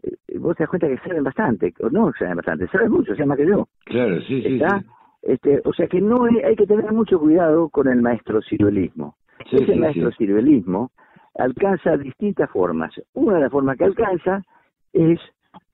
[0.03, 3.25] eh, vos te das cuenta que saben bastante, o no saben bastante, saben mucho, sea
[3.25, 3.67] más que yo.
[3.87, 4.61] Claro, sí, sí.
[5.29, 9.15] Este, o sea que no hay, que tener mucho cuidado con el maestro ciruelismo.
[9.53, 10.91] Ese maestro ciruelismo
[11.35, 12.95] alcanza distintas formas.
[13.13, 14.43] Una de las formas que alcanza
[14.95, 15.21] es,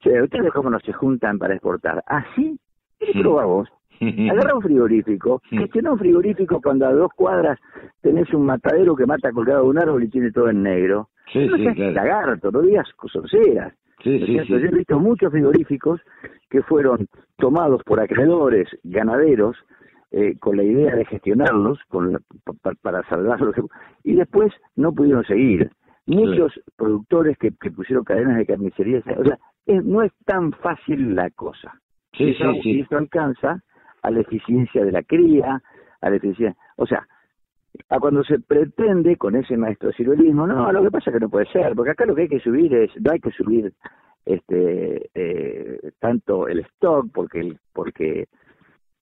[0.04, 2.02] ustedes cómo no se juntan para exportar.
[2.08, 2.58] Así,
[2.98, 3.68] ¿qué vos?
[4.00, 7.60] Agarra un frigorífico, gestiona un frigorífico cuando a dos cuadras
[8.00, 11.10] tenés un matadero que mata colgado de un árbol y tiene todo en negro.
[11.32, 11.92] Sí, no sí, seas claro.
[11.92, 13.72] lagarto, no digas sonceras.
[14.02, 14.48] Sí, ¿no es sí, sí.
[14.48, 16.00] Yo he visto muchos frigoríficos
[16.50, 19.56] que fueron tomados por acreedores ganaderos
[20.10, 23.54] eh, con la idea de gestionarlos con la- pa- pa- para salvarlos
[24.04, 25.70] y después no pudieron seguir.
[26.06, 31.14] Muchos productores que, que pusieron cadenas de carnicería, o sea, es- no es tan fácil
[31.14, 31.72] la cosa.
[32.12, 32.70] Sí, eso, sí, sí.
[32.70, 33.62] y eso alcanza
[34.02, 35.60] a la eficiencia de la cría,
[36.00, 37.06] a la eficiencia, o sea,
[37.88, 41.28] a cuando se pretende con ese maestro ciruelismo, no, lo que pasa es que no
[41.28, 43.72] puede ser, porque acá lo que hay que subir es, no hay que subir
[44.24, 48.26] este eh, tanto el stock porque el, porque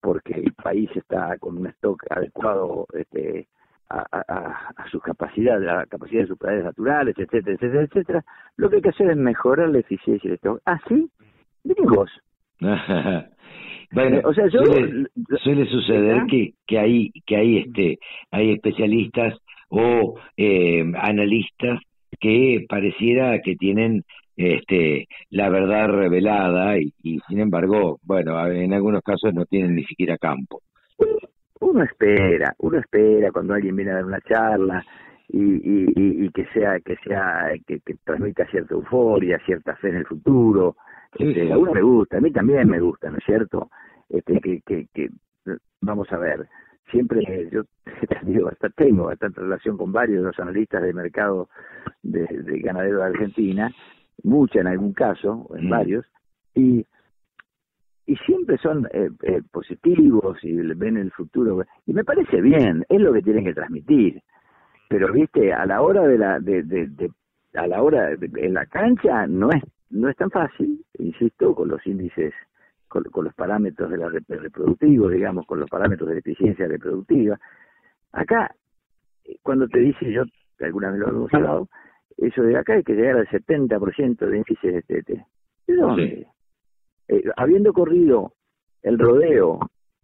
[0.00, 3.46] porque el país está con un stock adecuado este
[3.88, 8.24] a, a, a- capacidades, la capacidad de sus planes naturales, etcétera, etcétera, etcétera.
[8.56, 10.60] Lo que hay que hacer es mejorar la eficiencia del stock.
[10.64, 11.10] Ah, sí,
[11.64, 12.10] gringos.
[13.92, 15.06] bueno, o sea, yo- suele,
[15.42, 16.26] suele suceder ¿Ah?
[16.30, 17.98] que, que hay que hay este
[18.30, 21.80] hay especialistas o eh, analistas
[22.20, 24.02] que pareciera que tienen
[24.36, 29.84] este la verdad revelada y, y sin embargo, bueno, en algunos casos no tienen ni
[29.84, 30.60] siquiera campo.
[31.60, 34.84] uno espera, uno espera cuando alguien viene a dar una charla
[35.28, 39.88] y, y, y- y que sea que sea que, que transmita cierta euforia, cierta fe
[39.88, 40.76] en el futuro.
[41.18, 43.70] Este, a uno me gusta, a mí también me gusta, ¿no es cierto?
[44.08, 45.08] Este, que, que, que
[45.80, 46.46] vamos a ver,
[46.90, 47.62] siempre yo
[48.22, 51.48] digo, hasta tengo bastante relación con varios de los analistas de mercado
[52.02, 53.70] de, de ganadero de Argentina,
[54.22, 56.06] mucha en algún caso, en varios,
[56.54, 56.86] y
[58.04, 63.00] y siempre son eh, eh, positivos y ven el futuro y me parece bien es
[63.00, 64.20] lo que tienen que transmitir
[64.88, 67.12] pero viste a la hora de la de, de, de-
[67.54, 71.68] a la hora de- en la cancha no es no es tan fácil insisto con
[71.68, 72.32] los índices
[72.88, 76.66] con, con los parámetros de la rep- reproductivos digamos con los parámetros de la eficiencia
[76.66, 77.38] reproductiva
[78.12, 78.54] acá
[79.24, 80.24] eh, cuando te dice yo
[80.60, 81.68] alguna vez lo hemos hablado
[82.16, 85.08] eso de acá hay que llegar al 70% de índice de TT
[85.66, 86.26] ¿de dónde?
[87.08, 88.32] eh, habiendo corrido
[88.82, 89.60] el rodeo,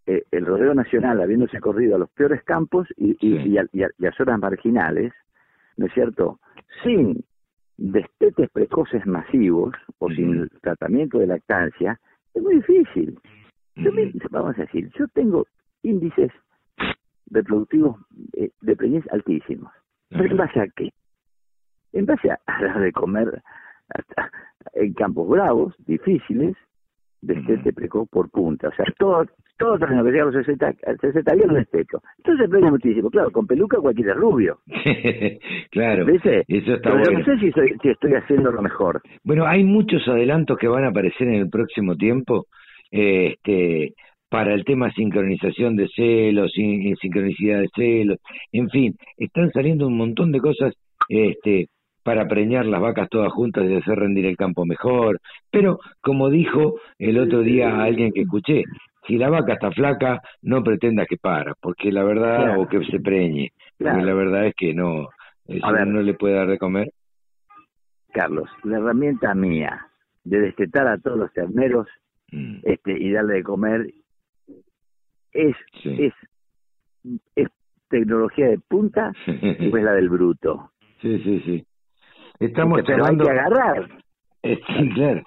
[0.07, 3.83] eh, el rodeo nacional, habiéndose corrido a los peores campos y, y, y a, y
[3.83, 5.13] a- y a zonas marginales,
[5.77, 6.39] ¿no es cierto?
[6.85, 7.25] Sin
[7.79, 11.99] destetes precoces masivos o sin tratamiento de lactancia,
[12.35, 13.19] es muy difícil.
[13.77, 13.91] Yo
[14.31, 15.47] vamos a decir, yo tengo
[15.83, 16.33] índices
[17.31, 17.97] reproductivos
[18.35, 19.73] eh, de preñez altísimos.
[20.11, 20.93] ¿Pero en base a qué?
[21.93, 23.43] En base a, a de comer
[23.91, 24.31] hasta
[24.75, 26.57] en campos bravos, difíciles,
[27.21, 28.69] destete precoz por punta.
[28.69, 29.25] O sea, todo,
[29.59, 31.99] todo terreno que llega a los 60, al 60 días no es techo.
[32.19, 33.11] Entonces se premia muchísimo.
[33.11, 34.59] Claro, con peluca cualquiera es rubio.
[35.71, 36.45] claro, ¿Viste?
[36.49, 37.19] eso está Pero bueno.
[37.21, 39.01] no sé si, soy- si estoy haciendo lo mejor.
[39.25, 42.47] Bueno, hay muchos adelantos que van a aparecer en el próximo tiempo
[42.91, 43.93] este,
[44.31, 48.19] para el tema sincronización de celos, sin- sincronicidad de celos,
[48.53, 50.75] en fin, están saliendo un montón de cosas
[51.09, 51.67] este,
[52.09, 55.21] para preñar las vacas todas juntas y hacer rendir el campo mejor.
[55.51, 58.63] Pero, como dijo el otro día alguien que escuché,
[59.07, 62.63] si la vaca está flaca, no pretenda que para, porque la verdad, Claro.
[62.63, 65.03] o que se preñe, porque la verdad es que no,
[65.49, 65.87] eh, A ver.
[65.87, 66.89] no le puede dar de comer.
[68.15, 69.87] Carlos, la herramienta mía
[70.25, 71.87] de destetar a todos los terneros
[72.33, 72.61] Mm.
[72.63, 73.87] este, y darle de comer
[75.33, 76.15] es, es,
[77.37, 77.49] es
[77.91, 79.13] tecnología de punta
[79.73, 80.71] o es la del bruto.
[81.03, 81.65] Sí, sí, sí.
[82.41, 83.25] Estamos Pero hay charlando.
[83.25, 83.89] que agarrar.
[84.95, 85.23] Claro.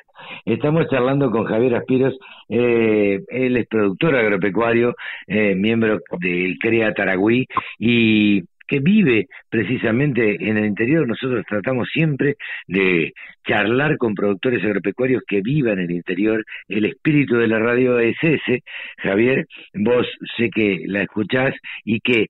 [0.45, 4.95] Estamos charlando con Javier Aspiros, eh, él es productor agropecuario,
[5.27, 7.45] eh, miembro del CREA Taragüí
[7.77, 11.05] y que vive precisamente en el interior.
[11.05, 12.35] Nosotros tratamos siempre
[12.67, 13.11] de
[13.45, 16.45] charlar con productores agropecuarios que vivan en el interior.
[16.69, 18.63] El espíritu de la radio es ese.
[18.99, 22.27] Javier, vos sé que la escuchás y que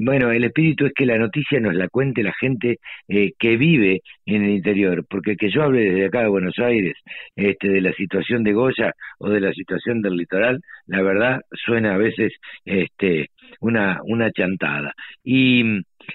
[0.00, 4.00] bueno, el espíritu es que la noticia nos la cuente la gente eh, que vive
[4.26, 6.94] en el interior, porque que yo hable desde acá de Buenos Aires,
[7.36, 11.94] este, de la situación de Goya o de la situación del litoral, la verdad suena
[11.94, 12.32] a veces
[12.64, 13.28] este,
[13.60, 14.92] una, una chantada.
[15.24, 15.64] Y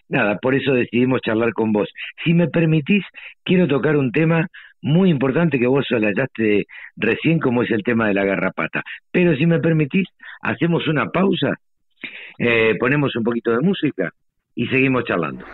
[0.10, 1.90] nada, por eso decidimos charlar con vos.
[2.24, 3.04] Si me permitís,
[3.44, 4.48] quiero tocar un tema
[4.82, 6.66] muy importante que vos soslayaste
[6.98, 8.84] recién, como es el tema de la garrapata.
[9.12, 10.08] Pero si me permitís,
[10.42, 11.56] hacemos una pausa
[12.38, 14.14] eh, ponemos un poquito de música
[14.56, 15.46] y seguimos charlando.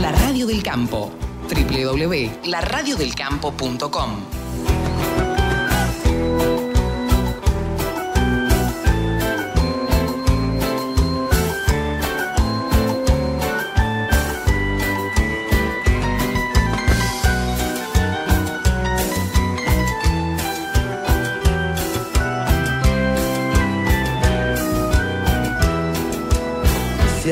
[0.00, 1.12] La Radio del Campo.
[1.48, 4.41] www.laradiodelcampo.com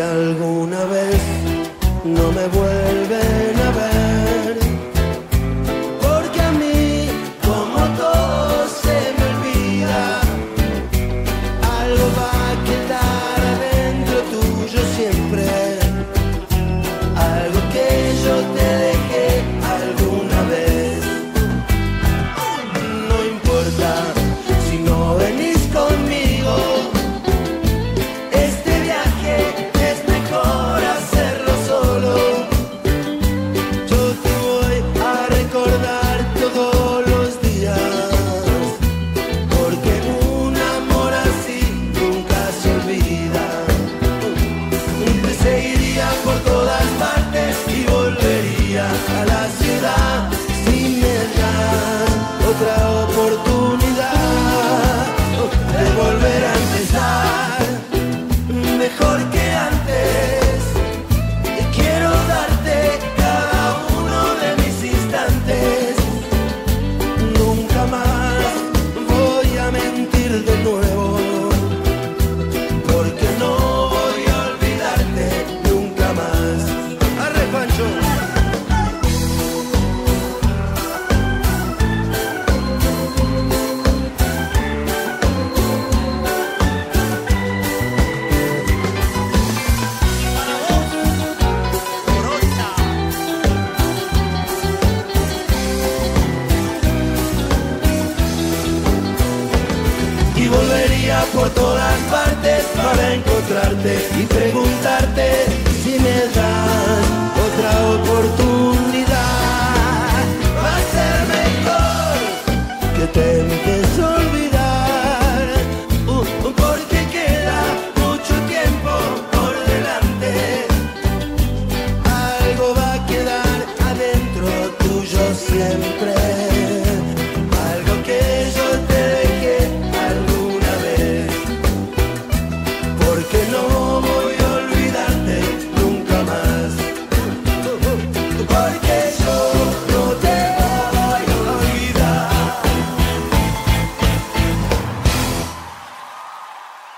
[0.00, 1.20] alguna vez
[2.04, 2.99] no me vuelven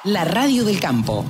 [0.04, 1.24] La radio del campo.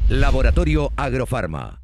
[0.09, 1.84] Laboratorio Agrofarma.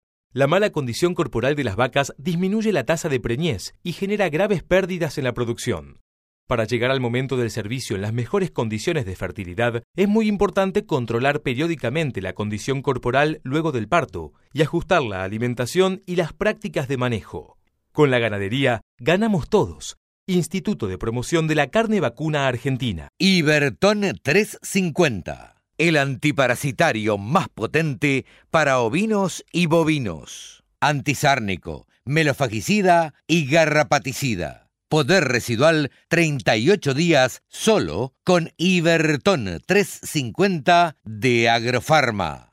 [0.33, 4.63] la mala condición corporal de las vacas disminuye la tasa de preñez y genera graves
[4.63, 5.99] pérdidas en la producción.
[6.47, 10.85] Para llegar al momento del servicio en las mejores condiciones de fertilidad, es muy importante
[10.85, 16.87] controlar periódicamente la condición corporal luego del parto y ajustar la alimentación y las prácticas
[16.87, 17.57] de manejo.
[17.91, 19.97] Con la ganadería, ganamos todos.
[20.27, 23.09] Instituto de Promoción de la Carne Vacuna Argentina.
[23.17, 25.50] Iberton 350.
[25.81, 30.63] El antiparasitario más potente para ovinos y bovinos.
[30.79, 34.67] Antisárnico, melofagicida y garrapaticida.
[34.89, 42.51] Poder residual 38 días solo con Iberton 350 de Agrofarma.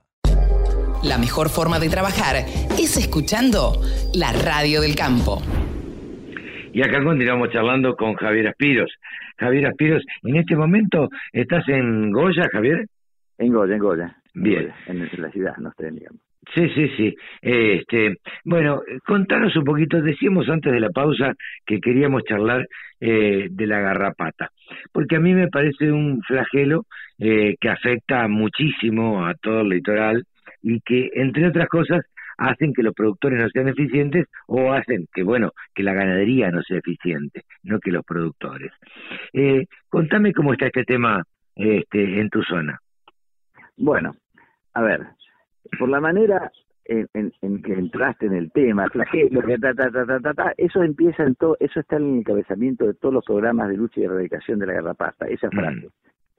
[1.03, 2.47] La mejor forma de trabajar
[2.79, 3.79] es escuchando
[4.15, 5.43] la radio del campo.
[6.73, 8.91] Y acá continuamos charlando con Javier Aspiros.
[9.37, 12.87] Javier Aspiros, en este momento estás en Goya, Javier.
[13.39, 14.17] En Goya, en Goya.
[14.35, 14.73] Bien.
[14.87, 16.21] En, en la ciudad, no sé, digamos.
[16.55, 17.15] Sí, sí, sí.
[17.43, 20.01] Este, bueno, contanos un poquito.
[20.01, 21.35] Decíamos antes de la pausa
[21.67, 22.67] que queríamos charlar
[23.01, 24.51] eh, de la garrapata,
[24.93, 26.87] porque a mí me parece un flagelo
[27.19, 30.25] eh, que afecta muchísimo a todo el litoral
[30.63, 32.05] y que, entre otras cosas,
[32.39, 36.63] hacen que los productores no sean eficientes o hacen que, bueno, que la ganadería no
[36.63, 38.73] sea eficiente, no que los productores.
[39.33, 41.23] Eh, contame cómo está este tema
[41.55, 42.79] este, en tu zona.
[43.79, 44.15] Bueno,
[44.75, 45.07] a ver,
[45.79, 46.51] por la manera
[46.85, 51.23] en, en, que entraste en el tema, flagelo, ta, ta, ta, ta, ta, eso empieza
[51.25, 54.59] en todo, eso está en el encabezamiento de todos los programas de lucha y erradicación
[54.59, 55.89] de la garrapata, esa frase.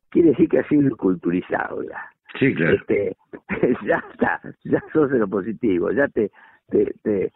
[0.10, 2.04] Quiere decir que ha sido culturizado ya.
[2.40, 2.76] Sí, claro.
[2.76, 3.16] Este,
[3.86, 6.32] ya está, ya sos de lo positivo, ya te,
[6.70, 7.32] te, te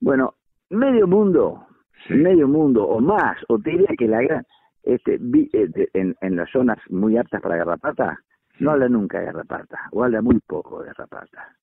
[0.00, 0.34] bueno,
[0.68, 1.66] medio mundo,
[2.10, 4.44] medio mundo o más, o te diría que la gran,
[4.82, 8.18] este, eh, en, en las zonas muy aptas para garrapata,
[8.60, 11.56] no habla nunca de garrapata, o habla muy poco de garrapata.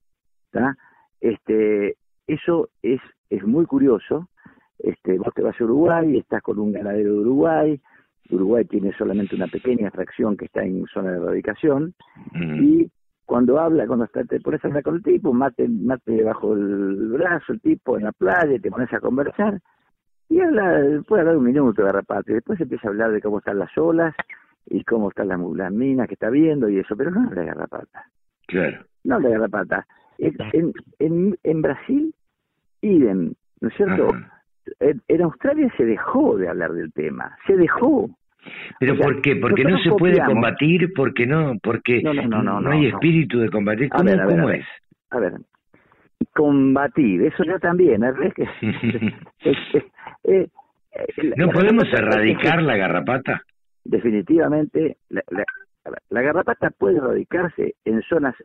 [1.22, 1.96] Este,
[2.28, 4.28] eso es, es muy curioso.
[4.80, 7.82] Este, vos te vas a Uruguay, estás con un ganadero de Uruguay,
[8.30, 11.94] Uruguay tiene solamente una pequeña fracción que está en zona de erradicación,
[12.34, 12.90] y
[13.26, 17.10] cuando habla, cuando está, te pones a hablar con el tipo, mate, mate bajo el
[17.10, 19.60] brazo el tipo en la playa, te pones a conversar,
[20.30, 23.40] y habla, puede hablar un minuto de garrapata, y después empieza a hablar de cómo
[23.40, 24.14] están las olas,
[24.70, 28.06] y cómo están las, las minas que está viendo y eso, pero no de garrapata.
[28.48, 28.86] Claro.
[29.04, 29.86] No de garrapata.
[30.18, 32.14] En, en, en Brasil,
[32.82, 34.10] idem, ¿no es cierto?
[34.80, 38.10] En, en, Australia se dejó de hablar del tema, se dejó.
[38.80, 39.36] ¿Pero por qué?
[39.36, 40.92] ¿Porque no se puede combatir?
[40.94, 41.58] ¿Porque no?
[41.62, 43.90] Porque no, no, no, no, hay espíritu de combatir.
[43.90, 44.68] ¿Cómo, ver, ¿cómo ver, es?
[45.12, 45.34] A ver,
[46.34, 48.48] combatir, eso ya también, ¿es que
[50.24, 50.48] eh,
[51.36, 53.44] ¿No podemos erradicar la garrapata?
[53.88, 55.44] Definitivamente, la, la,
[56.10, 58.36] la garrapata puede erradicarse en zonas,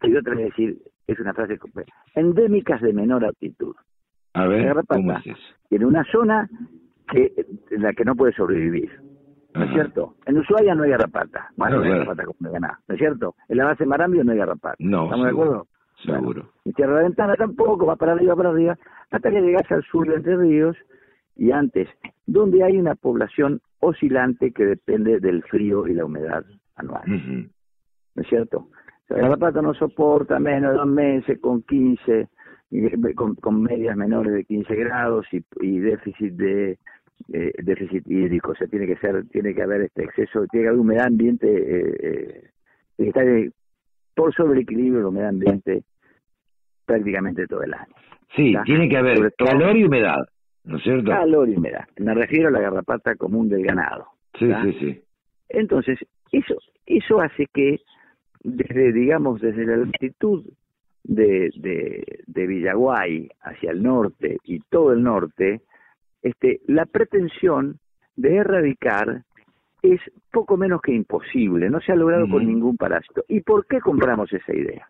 [0.00, 1.58] que yo te voy a decir, es una frase
[2.14, 3.74] endémicas de menor altitud.
[4.34, 5.22] A ver, la garrapata
[5.70, 6.48] en una zona
[7.10, 7.32] que
[7.70, 8.90] en la que no puede sobrevivir.
[9.54, 10.16] ¿No es cierto?
[10.26, 11.50] En Ushuaia no hay garrapata.
[11.56, 13.34] Bueno, no, hay garrapata como ganá, ¿no es cierto?
[13.48, 14.76] En la base de Marambio no hay garrapata.
[14.78, 15.66] No, ¿Estamos de acuerdo?
[16.04, 16.50] Seguro.
[16.64, 18.76] en Tierra de Ventana tampoco, va para arriba, para arriba,
[19.10, 20.76] hasta que llegas al sur de Entre Ríos
[21.36, 21.88] y antes,
[22.26, 26.44] donde hay una población oscilante que depende del frío y la humedad
[26.76, 27.04] anual.
[27.06, 28.68] ¿No es cierto?
[29.08, 32.28] La garrapata no soporta menos de dos meses con 15,
[33.14, 36.78] con, con medias menores de 15 grados y, y déficit de
[37.32, 40.68] eh, déficit hídrico, o sea, tiene que ser, tiene que haber este exceso, tiene que
[40.68, 42.50] haber humedad ambiente, eh, eh,
[42.96, 43.52] tiene que estar
[44.14, 45.84] por sobre el equilibrio de humedad ambiente
[46.84, 47.94] prácticamente todo el año.
[48.36, 50.26] Sí, tiene que haber calor y humedad,
[50.64, 51.10] ¿no es cierto?
[51.10, 51.86] Calor y humedad.
[51.98, 54.06] Me refiero a la garrapata común del ganado.
[54.38, 55.02] Sí, sí, sí.
[55.48, 55.98] Entonces,
[56.32, 56.56] eso,
[56.86, 57.80] eso hace que
[58.42, 60.44] desde, digamos, desde la altitud
[61.02, 65.62] de, de, de Villaguay hacia el norte y todo el norte,
[66.22, 67.78] este, la pretensión
[68.16, 69.22] de erradicar
[69.82, 70.00] es
[70.32, 73.22] poco menos que imposible, no se ha logrado con ningún parásito.
[73.28, 74.88] ¿Y por qué compramos esa idea?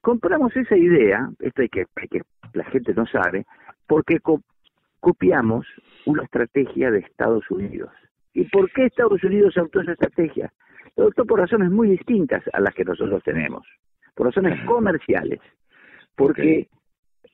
[0.00, 2.22] Compramos esa idea, esto hay que, hay que
[2.54, 3.44] la gente no sabe,
[3.86, 4.18] porque
[5.02, 5.66] copiamos
[6.06, 7.90] una estrategia de Estados Unidos.
[8.34, 10.52] ¿Y por qué Estados Unidos adoptó esa estrategia?
[10.96, 13.66] Lo adoptó por razones muy distintas a las que nosotros tenemos,
[14.14, 15.40] por razones comerciales,
[16.14, 16.68] porque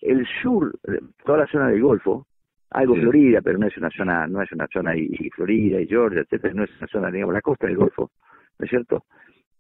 [0.01, 0.79] el sur,
[1.25, 2.27] toda la zona del Golfo,
[2.71, 6.23] algo Florida, pero no es una zona, no es una zona y, Florida y Georgia,
[6.23, 8.11] etcétera, no es una zona, digamos, la costa del Golfo,
[8.59, 9.05] ¿no es cierto?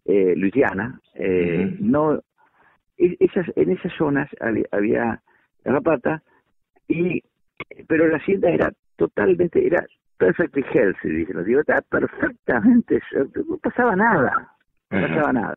[0.07, 2.23] Eh, Luisiana, eh, no,
[2.97, 5.23] esas, en esas zonas había, había
[5.63, 6.23] garrapata
[6.89, 7.23] y,
[7.87, 9.85] pero la hacienda era totalmente, era
[10.19, 13.01] perfectly healthy, dicen, digo, estaba perfectamente,
[13.49, 14.53] no pasaba nada,
[14.91, 15.55] no pasaba nada.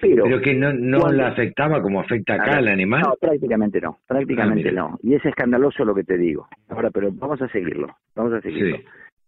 [0.00, 3.02] Pero, pero que no, no la afectaba como afecta acá al animal.
[3.06, 4.98] No, prácticamente no, prácticamente no.
[5.02, 6.46] Y es escandaloso lo que te digo.
[6.68, 8.78] Ahora, pero vamos a seguirlo, vamos a seguirlo.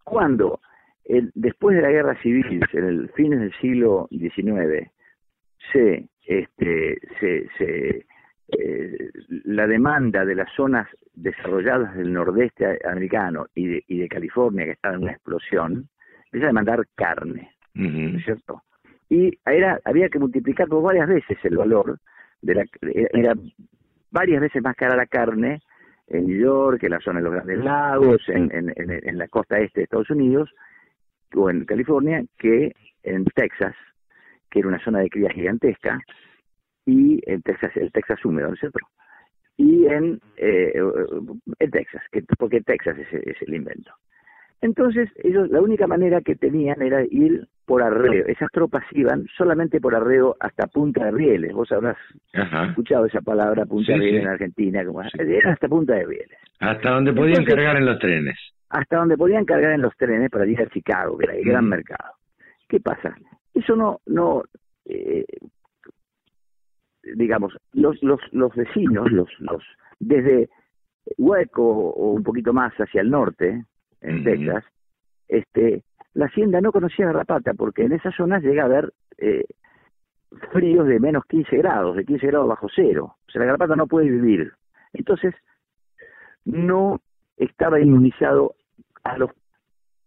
[0.04, 0.60] Cuando,
[1.04, 4.90] el, después de la guerra civil, en el fines del siglo XIX,
[5.72, 8.06] se, este, se, se
[8.48, 9.10] eh,
[9.44, 10.86] la demanda de las zonas
[11.26, 15.88] desarrolladas del nordeste americano y de, y de California, que estaban en una explosión,
[16.26, 18.62] empieza a demandar carne, ¿no es cierto?
[19.08, 21.98] Y era, había que multiplicar por varias veces el valor,
[22.42, 23.34] de la, era
[24.10, 25.60] varias veces más cara la carne
[26.08, 29.58] en New York, en la zona de los Grandes Lagos, en, en, en la costa
[29.58, 30.50] este de Estados Unidos,
[31.34, 32.72] o en California, que
[33.02, 33.74] en Texas,
[34.48, 36.00] que era una zona de cría gigantesca,
[36.84, 38.78] y en Texas, el Texas húmedo, ¿no es cierto?
[39.56, 40.74] Y en, eh,
[41.58, 43.92] en Texas, que, porque Texas es, es, el invento.
[44.60, 48.26] Entonces, ellos, la única manera que tenían era ir por arreo.
[48.26, 51.52] Esas tropas iban solamente por arreo hasta Punta de Rieles.
[51.52, 51.96] Vos habrás
[52.68, 54.84] escuchado esa palabra, Punta de Rieles en Argentina.
[54.84, 56.38] Como, era hasta Punta de Rieles.
[56.60, 58.38] Hasta donde podían cargar en los trenes.
[58.70, 61.68] Hasta donde podían cargar en los trenes para ir a Chicago, que era el gran
[61.68, 62.14] mercado.
[62.68, 63.14] ¿Qué pasa?
[63.54, 64.42] Eso no, no,
[64.84, 65.24] eh,
[67.14, 69.62] digamos, los, los, los vecinos, los, los,
[69.98, 70.48] desde
[71.16, 73.64] Hueco o un poquito más hacia el norte,
[74.00, 74.64] en Texas,
[75.28, 75.82] este,
[76.14, 79.44] la hacienda no conocía garrapata porque en esa zona llega a haber eh,
[80.52, 83.16] fríos de menos 15 grados, de 15 grados bajo cero.
[83.26, 84.52] O sea, la garrapata no puede vivir.
[84.92, 85.34] Entonces,
[86.44, 87.00] no
[87.36, 88.54] estaba inmunizado
[89.02, 89.30] a los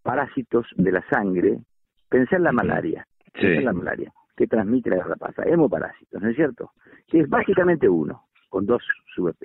[0.02, 1.60] parásitos de la sangre.
[2.10, 3.06] Pensé en la malaria.
[3.34, 6.71] Pensé en la malaria que transmite la garrapata, hemoparásitos, ¿no es cierto?
[7.09, 8.81] Que es básicamente uno, con dos,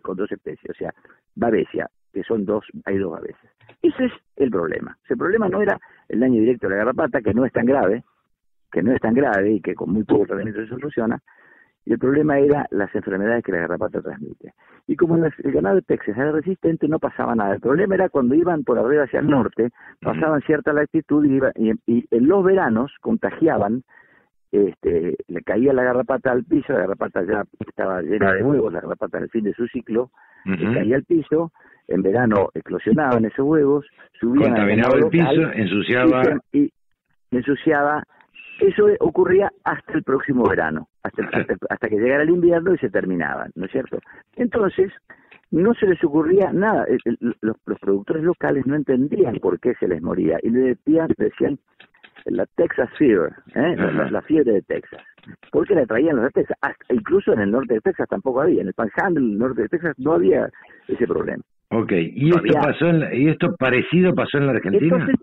[0.03, 0.95] con dos especies, o sea,
[1.35, 3.51] babesia, que son dos, hay dos babeses.
[3.83, 4.97] Ese es el problema.
[5.05, 8.05] Ese problema no era el daño directo de la garrapata, que no es tan grave,
[8.71, 11.19] que no es tan grave y que con muy poco tratamiento se soluciona,
[11.85, 14.53] y el problema era las enfermedades que la garrapata transmite.
[14.87, 17.55] Y como el ganado de Texas era resistente, no pasaba nada.
[17.55, 19.71] El problema era cuando iban por arriba hacia el norte,
[20.01, 23.83] pasaban cierta latitud y, y en los veranos contagiaban
[24.55, 28.81] este, le caía la garrapata al piso, la garrapata ya estaba llena de huevos, la
[28.81, 30.11] garrapata al fin de su ciclo,
[30.45, 31.51] le caía al piso,
[31.89, 33.85] en verano eclosionaban esos huevos,
[34.21, 36.23] subían Contaminaba el piso, ensuciaba...
[36.53, 36.73] Y,
[37.33, 38.05] ensuciaba,
[38.61, 41.25] eso ocurría hasta el próximo verano, hasta,
[41.69, 43.99] hasta, que llegara el invierno y se terminaban, ¿no es cierto?
[44.37, 44.93] Entonces,
[45.51, 46.87] no se les ocurría nada,
[47.41, 51.59] los, los productores locales no entendían por qué se les moría, y le decían, decían
[52.27, 53.77] la Texas Fever, ¿eh?
[54.11, 55.03] la, fiebre de Texas.
[55.51, 56.57] Porque la traían los de Texas.
[56.91, 58.63] incluso en el norte de Texas tampoco había.
[58.63, 60.49] En el Panhandle, el norte de Texas, no había
[60.89, 61.43] ese problema.
[61.71, 64.97] Ok, ¿y esto pasó y esto parecido pasó en la Argentina?
[64.97, 65.17] Entonces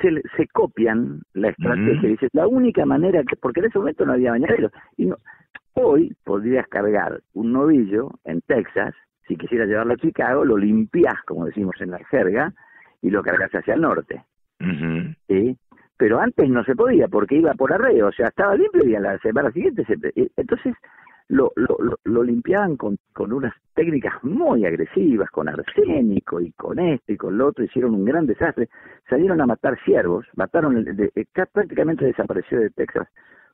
[0.00, 2.08] se, se, copian la estrategia.
[2.08, 4.72] Dice, la única manera que, porque en ese momento no había bañaderos.
[4.96, 5.16] Y no,
[5.74, 8.94] hoy podrías cargar un novillo en Texas,
[9.26, 12.52] si quisieras llevarlo a Chicago, lo limpias, como decimos en la jerga,
[13.02, 14.22] y lo cargas hacia el norte.
[15.28, 15.56] ¿Sí?
[15.98, 19.00] Pero antes no se podía porque iba por arreo, o sea, estaba limpio y a
[19.00, 19.94] la semana siguiente se...
[20.14, 20.74] Eh, entonces
[21.28, 27.12] lo, lo, lo, limpiaban con, con unas técnicas muy agresivas, con arsénico y con esto
[27.12, 28.70] y con lo otro, hicieron un gran desastre,
[29.10, 33.08] salieron a matar ciervos, mataron, de, eh, prácticamente desapareció de Texas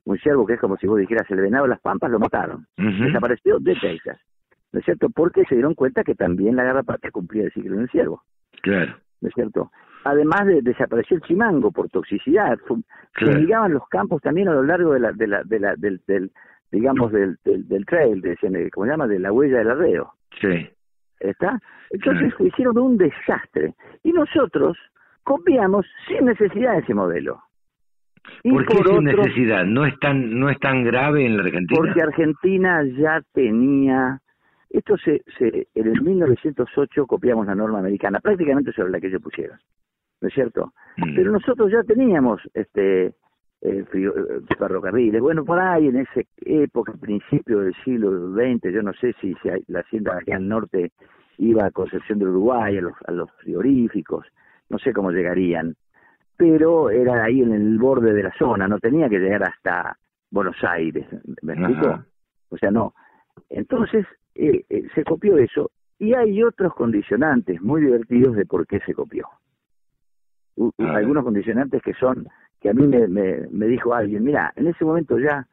[0.05, 2.67] un ciervo que es como si vos dijeras el venado de las pampas, lo mataron,
[2.77, 4.21] desapareció de Texas,
[4.71, 5.09] ¿no es cierto?
[5.09, 8.23] Porque se dieron cuenta que también la garrapata cumplía el ciclo del ciervo.
[8.63, 8.97] Claro.
[9.25, 9.71] ¿No es cierto?
[10.05, 12.59] además de desapareció el chimango por toxicidad,
[13.19, 16.03] se ligaban los campos también a lo largo de la, de la, de la, del,
[16.07, 16.31] del
[16.71, 18.37] digamos del, del, trail, de,
[18.71, 19.07] ¿cómo se llama?
[19.07, 20.13] De la huella del arreo.
[20.41, 20.69] Sí.
[21.21, 21.59] ¿Está?
[21.91, 23.75] Entonces hicieron un desastre.
[24.03, 24.77] Y nosotros
[25.23, 27.41] copiamos sin necesidad ese modelo.
[28.43, 29.65] ¿Por qué sin necesidad?
[29.65, 31.79] ¿No es, tan, ¿No es tan grave en la Argentina?
[31.79, 34.21] Porque Argentina ya tenía
[34.79, 39.23] esto se, se, en el 1908 copiamos la norma americana, prácticamente sobre la que ellos
[39.23, 39.59] pusieron.
[40.25, 40.73] ¿no es cierto?
[40.97, 41.15] Mm.
[41.17, 43.15] Pero nosotros ya teníamos este
[43.61, 43.85] eh,
[44.59, 49.35] ferrocarriles, bueno, por ahí en esa época, principio del siglo XX, yo no sé si,
[49.43, 50.93] si la hacienda aquí al norte
[51.39, 54.27] iba a Concepción del Uruguay, a los, a los frigoríficos,
[54.71, 55.75] no sé cómo llegarían,
[56.37, 59.99] pero era ahí en el borde de la zona, no tenía que llegar hasta
[60.31, 61.07] Buenos Aires,
[61.43, 62.03] ¿me explico?
[62.51, 62.95] O sea, no.
[63.51, 68.81] Entonces, eh, eh, se copió eso, y hay otros condicionantes muy divertidos de por qué
[68.81, 69.29] se copió.
[70.79, 72.29] Algunos condicionantes que son,
[72.61, 75.47] que a mí me, me, dijo alguien, mira, en ese momento ya,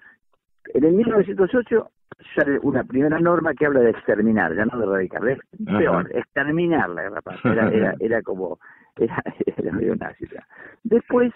[0.74, 1.90] en el 1908
[2.36, 6.90] sale una primera norma que habla de exterminar, ya no de erradicar, es peor, exterminar
[6.90, 8.60] la garrapata, era, era, era como,
[8.98, 9.24] era,
[9.58, 10.26] era medio nazi.
[10.84, 11.34] Después,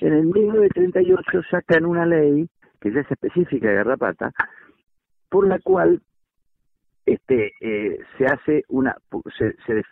[0.00, 2.48] en el 1938 sacan una ley
[2.80, 4.32] que ya es específica de garrapata,
[5.28, 6.00] por la cual
[7.06, 8.96] este eh, se hace una
[9.36, 9.82] se, se,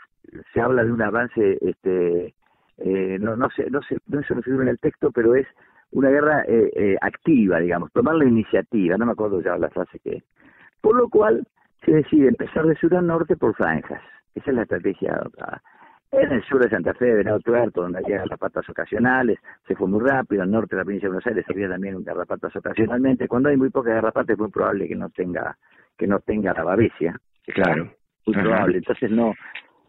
[0.52, 2.34] se habla de un avance este
[2.78, 5.46] eh, no, no, sé, no, sé, no se figura en el texto, pero es
[5.92, 9.98] una guerra eh, eh, activa, digamos, tomar la iniciativa, no me acuerdo ya la frase
[10.00, 10.22] que
[10.80, 11.46] Por lo cual
[11.84, 14.02] se decide empezar de sur a norte por franjas.
[14.34, 15.62] Esa es la estrategia adoptada.
[16.10, 19.88] En el sur de Santa Fe, de Venado Tuerto, donde había garrapatas ocasionales, se fue
[19.88, 20.42] muy rápido.
[20.42, 23.28] Al norte de la provincia de Buenos Aires había también garrapatas ocasionalmente.
[23.28, 25.56] Cuando hay muy pocas garrapatas es muy probable que no tenga
[25.96, 27.18] que no tenga la babesia.
[27.46, 27.92] Claro.
[28.26, 28.78] Muy probable.
[28.78, 29.34] Entonces no.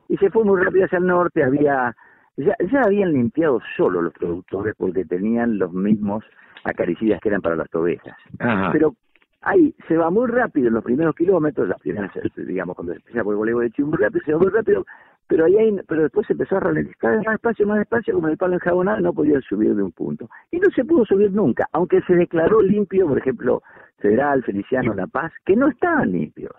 [0.09, 1.43] Y se fue muy rápido hacia el norte.
[1.43, 1.95] Había
[2.37, 6.23] ya, ya habían limpiado solo los productores porque tenían los mismos
[6.63, 8.17] acaricidas que eran para las ovejas.
[8.71, 8.95] Pero
[9.41, 13.23] ahí se va muy rápido en los primeros kilómetros, las primeras, digamos, cuando se empieza
[13.23, 14.85] por el voleibol de muy rápido, se va muy rápido,
[15.27, 18.55] pero ahí hay, pero después empezó a ralentizar más despacio, más despacio, como el palo
[18.55, 20.29] enjabonado, no podía subir de un punto.
[20.51, 23.61] Y no se pudo subir nunca, aunque se declaró limpio, por ejemplo,
[23.97, 26.53] Federal, Feliciano, La Paz, que no estaban limpios.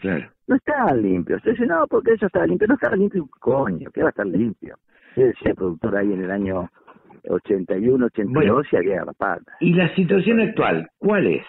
[0.00, 0.28] Claro.
[0.46, 1.40] No estaban limpios.
[1.44, 2.68] Entonces, no, porque eso estaba limpio.
[2.68, 4.76] No estaba limpio un coño, que va a estar limpio
[5.22, 6.70] decía productor ahí en el año
[7.28, 9.04] 81, 82 bueno, y había
[9.60, 11.46] ¿Y la situación actual cuál es?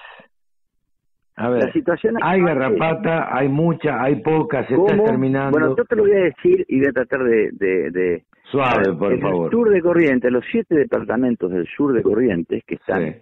[1.37, 5.51] A ver, la situación hay garrapata, hay mucha, hay poca, se está terminando.
[5.51, 7.51] Bueno, yo te lo voy a decir y voy a tratar de...
[7.51, 9.45] de, Suave, por en favor.
[9.45, 13.15] el sur de Corrientes, los siete departamentos del sur de Corrientes que están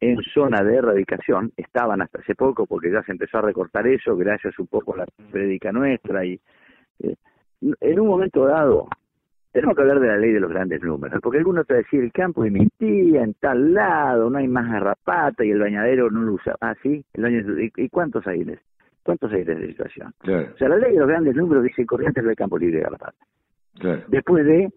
[0.00, 4.16] en zona de erradicación, estaban hasta hace poco porque ya se empezó a recortar eso
[4.16, 6.38] gracias un poco a la prédica nuestra y
[7.02, 7.14] eh,
[7.80, 8.88] en un momento dado
[9.52, 12.12] tenemos que hablar de la ley de los grandes números, porque algunos te decir, el
[12.12, 16.22] campo de mi tía, en tal lado, no hay más garrapata y el bañadero no
[16.22, 16.56] lo usa.
[16.60, 18.60] Ah, sí, el bañadero, ¿y, cuántos aires?
[19.02, 20.14] ¿Cuántos aires de situación?
[20.22, 23.18] O sea, la ley de los grandes números dice corriente del campo libre de garrapata.
[24.08, 24.68] Después de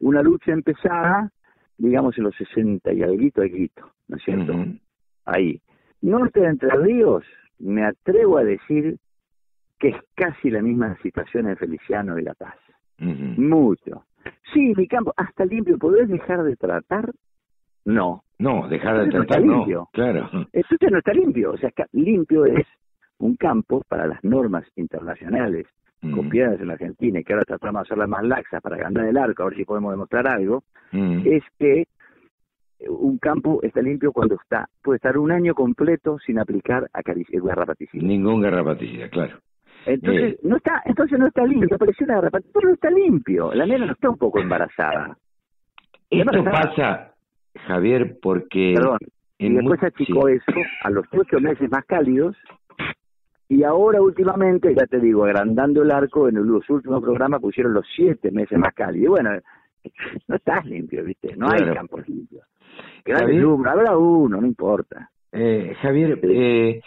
[0.00, 1.30] una lucha empezada,
[1.76, 4.54] digamos, en los 60 y algo, algo, ¿no es cierto?
[5.24, 5.60] Ahí.
[6.00, 7.24] Norte de Entre Ríos,
[7.58, 8.98] me atrevo a decir
[9.78, 12.54] que es casi la misma situación en Feliciano y La Paz.
[12.98, 14.04] Mucho.
[14.52, 15.78] Sí, mi campo, hasta limpio.
[15.78, 17.10] ¿Podés dejar de tratar?
[17.84, 18.22] No.
[18.38, 19.56] No, dejar de Entonces no tratar está no.
[19.58, 19.88] limpio.
[19.92, 20.30] Claro.
[20.52, 21.52] Entonces no está limpio.
[21.52, 22.66] O sea, limpio es
[23.18, 25.66] un campo para las normas internacionales
[26.12, 29.16] copiadas en la Argentina y que ahora tratamos de hacerlas más laxas para ganar el
[29.16, 31.84] arco, a ver si podemos demostrar algo, es que
[32.88, 37.42] un campo está limpio cuando está puede estar un año completo sin aplicar acarici- el
[37.42, 38.02] garrapaticida.
[38.02, 39.38] Ningún garrapaticida, claro.
[39.86, 40.38] Entonces Eh.
[40.42, 41.76] no está, entonces no está limpio.
[41.76, 43.52] Apareció una garrapata, pero no está limpio.
[43.54, 45.16] La nena no está un poco embarazada.
[46.10, 46.60] Esto Embarazada.
[46.74, 47.14] pasa,
[47.66, 48.74] Javier, porque...
[48.76, 48.98] Perdón.
[49.38, 50.34] Y después achicó sí.
[50.34, 52.36] eso a los ocho meses más cálidos.
[53.48, 57.84] Y ahora últimamente, ya te digo, agrandando el arco, en los últimos programas pusieron los
[57.96, 59.04] siete meses más cálidos.
[59.04, 59.30] Y bueno,
[60.28, 61.34] no estás limpio, ¿viste?
[61.36, 61.70] No Claro.
[61.70, 62.46] hay campos limpios.
[63.04, 63.44] Javier.
[63.66, 65.10] habrá uno, no importa.
[65.32, 66.80] Eh, Javier, eh,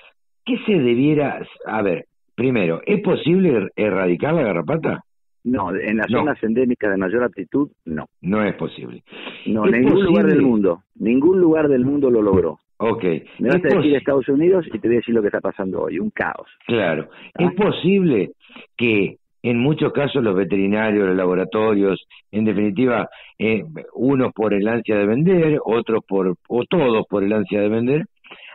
[0.45, 1.41] ¿qué se debiera...
[1.65, 2.05] A ver,
[2.35, 5.01] primero, ¿es posible er- erradicar la garrapata?
[5.43, 6.19] No, en las No.
[6.19, 8.05] zonas endémicas de mayor aptitud, no.
[8.21, 9.03] No es posible.
[9.45, 12.59] No, ¿Es ningún lugar del mundo, ningún lugar del mundo lo logró.
[12.77, 13.03] Ok.
[13.39, 15.39] Me vas ¿Es a decir Estados Unidos y te voy a decir lo que está
[15.41, 16.47] pasando hoy, un caos.
[16.65, 17.07] Claro.
[17.37, 18.31] ¿Es posible
[18.75, 23.07] que en muchos casos los veterinarios, los laboratorios, en definitiva,
[23.37, 23.63] eh,
[23.93, 28.05] unos por el ansia de vender, otros por, o todos por el ansia de vender,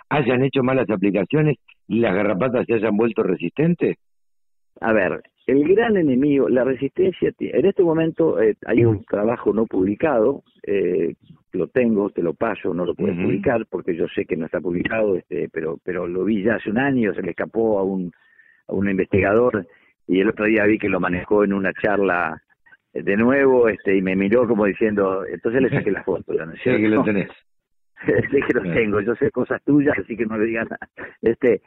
[0.08, 1.56] hayan hecho malas aplicaciones
[1.98, 3.96] las garrapatas se hayan vuelto resistentes?
[4.80, 9.66] A ver, el gran enemigo, la resistencia, en este momento eh, hay un trabajo no
[9.66, 11.14] publicado, eh,
[11.52, 14.60] lo tengo, te lo paso, no lo puedes publicar porque yo sé que no está
[14.60, 18.12] publicado, este, pero pero lo vi ya hace un año, se le escapó a un
[18.68, 19.66] a un investigador
[20.06, 22.40] y el otro día vi que lo manejó en una charla
[22.92, 26.60] de nuevo, este, y me miró como diciendo, entonces le saqué la foto, ¿no es
[26.64, 27.28] Sí, que lo tenés.
[28.06, 28.72] sé que Claro.
[28.72, 30.88] tengo, yo sé cosas tuyas, así que no me digan nada.
[31.20, 31.60] Este,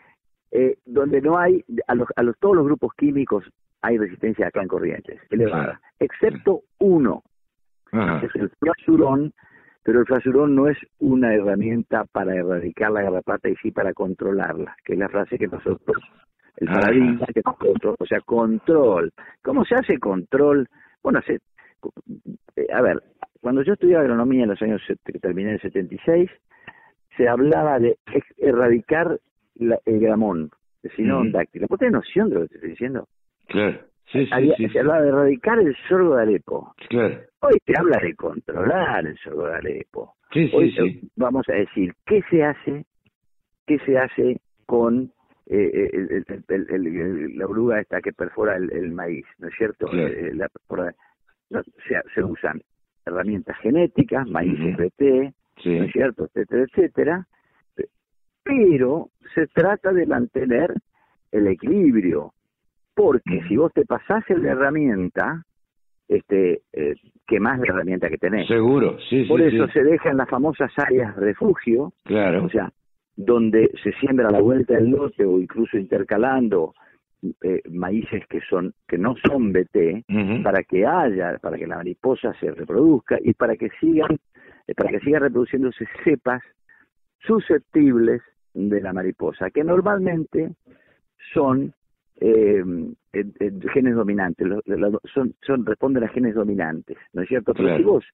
[0.56, 3.43] eh, donde no hay, a los, a los todos los grupos químicos
[3.82, 7.24] hay resistencia acá en Corrientes, elevada, excepto uno,
[7.91, 9.34] que es el flasurón,
[9.82, 14.78] pero el flasurón no es una herramienta para erradicar la garrapata y sí para controlarla,
[14.86, 15.97] que es la frase que nosotros,
[16.58, 19.12] el paradigma que nosotros, o sea, control.
[19.41, 20.70] ¿Cómo se hace control?
[21.01, 21.39] Bueno, se,
[22.56, 23.01] eh, a ver,
[23.41, 26.30] cuando yo estudiaba agronomía en los años que terminé en el 76,
[27.18, 27.97] se hablaba de
[28.38, 29.20] erradicar
[29.56, 30.49] la- el gramón,
[30.84, 31.38] el sinón Ujú.
[31.38, 31.68] dáctilo.
[31.70, 33.08] ¿Vos tenés noción de lo que te estoy diciendo?
[33.47, 33.80] Claro.
[34.12, 36.74] Sí, sí, Había- sí, se hablaba de erradicar el sorgo de Alepo.
[36.89, 37.20] Claro.
[37.41, 40.16] Hoy te habla de controlar el sorgo de Alepo.
[40.32, 41.10] Sí, sí, Hoy sí.
[41.16, 42.86] vamos a decir, ¿qué se hace?
[43.66, 45.12] ¿Qué se hace con
[45.47, 49.88] eh, eh, el- la oruga esta que perfora el, maíz, ¿no es cierto?
[49.88, 50.08] Claro.
[50.08, 50.95] Eh, la- por-
[51.49, 52.62] no, se, se usan
[53.06, 54.58] herramientas genéticas, maíz
[55.58, 55.78] Sí.
[55.78, 56.26] ¿no es cierto?
[56.26, 57.28] Etcétera, etcétera.
[58.44, 60.74] Pero se trata de mantener
[61.32, 62.34] el equilibrio,
[62.96, 65.44] porque si vos te pasás la herramienta,
[66.08, 68.48] este, eh, quemás la herramienta que tenés.
[68.48, 69.74] Seguro, sí, sí, Por eso sí.
[69.74, 72.46] se dejan las famosas áreas refugio, Claro.
[72.46, 72.72] o sea,
[73.16, 76.74] donde se siembra a la vuelta del lote o incluso intercalando
[77.41, 80.04] eh, maíces que son que no son BT
[80.44, 84.18] para que haya, para que la mariposa se reproduzca y para que sigan,
[84.68, 86.41] eh, para que sigan reproduciéndose cepas
[87.20, 88.22] susceptibles
[88.54, 90.51] de la mariposa, que normalmente
[91.34, 91.74] son
[92.20, 92.64] eh,
[93.14, 97.54] eh, eh, genes dominantes, lo- lo- son, son responden a genes dominantes, ¿no es cierto?
[97.54, 97.78] Pero Claro.
[97.80, 98.06] si vos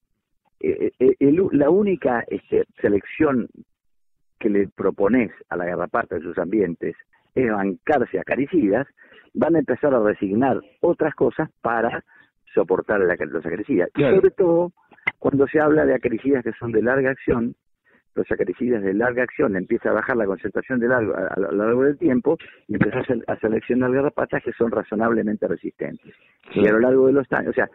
[0.62, 3.48] eh, eh, el- la única este, selección
[4.40, 6.96] que le propones a la garrapata en sus ambientes
[7.36, 8.88] es bancarse acaricidas,
[9.34, 12.04] van a empezar a resignar otras cosas para
[12.54, 13.90] soportar la, los acaricidas.
[13.94, 14.16] Claro.
[14.16, 14.72] Y sobre todo,
[15.20, 17.54] cuando se habla de acaricidas que son de larga acción,
[18.20, 21.51] los acaricidas de larga acción empieza a bajar la concentración de largo, a, a lo
[21.51, 26.13] largo del tiempo y empieza a, a seleccionar garrapatas que son razonablemente resistentes.
[26.53, 27.70] Y a lo largo de los años, o sea,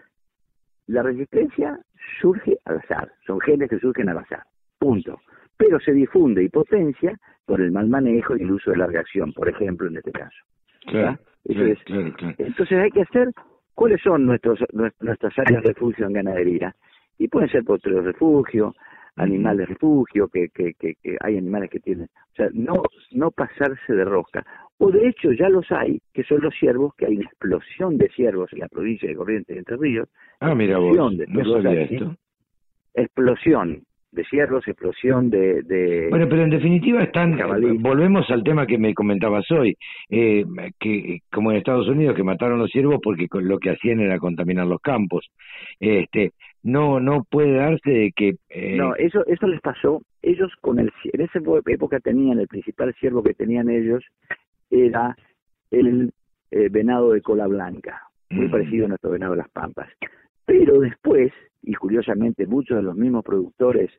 [0.86, 1.78] la resistencia
[2.20, 4.42] surge al azar, son genes que surgen al azar,
[4.78, 5.18] punto.
[5.56, 9.32] pero se difunde y potencia por el mal manejo y el uso de la reacción,
[9.32, 10.36] por ejemplo, en este caso.
[10.86, 12.34] Claro, Entonces, claro, claro.
[12.38, 13.28] entonces hay que hacer
[13.74, 16.74] cuáles son nuestros nues- nuestras áreas de refugio en ganadería.
[17.18, 18.74] Y pueden ser potreros de refugio,
[19.16, 22.06] animales de refugio, que, que, que, que hay animales que tienen.
[22.06, 24.44] O sea, no, no pasarse de rosca.
[24.78, 28.08] O de hecho ya los hay, que son los ciervos, que hay una explosión de
[28.08, 30.08] ciervos en la provincia de Corrientes y Entre Ríos.
[30.40, 32.16] Ah, mira vos, explosión de- no sabía.
[32.94, 35.62] Explosión de ciervos, explosión de...
[35.62, 37.76] de Bueno, pero en definitiva están, Jabalí.
[37.78, 39.76] volvemos al tema que me comentabas hoy,
[40.08, 40.44] eh,
[40.78, 44.68] que como en Estados Unidos que mataron los ciervos porque lo que hacían era contaminar
[44.68, 45.26] los campos.
[45.80, 46.30] Este,
[46.64, 50.02] no, no puede darse de que eh, No, eso eso les pasó.
[50.22, 54.02] Ellos con el en esa época tenían el principal ciervo que tenían ellos
[54.70, 55.14] era
[55.70, 56.10] el
[56.50, 58.50] eh, venado de cola blanca, muy Mm.
[58.50, 59.88] parecido a nuestro venado de las pampas.
[60.46, 63.90] Pero después, y curiosamente muchos de los mismos productores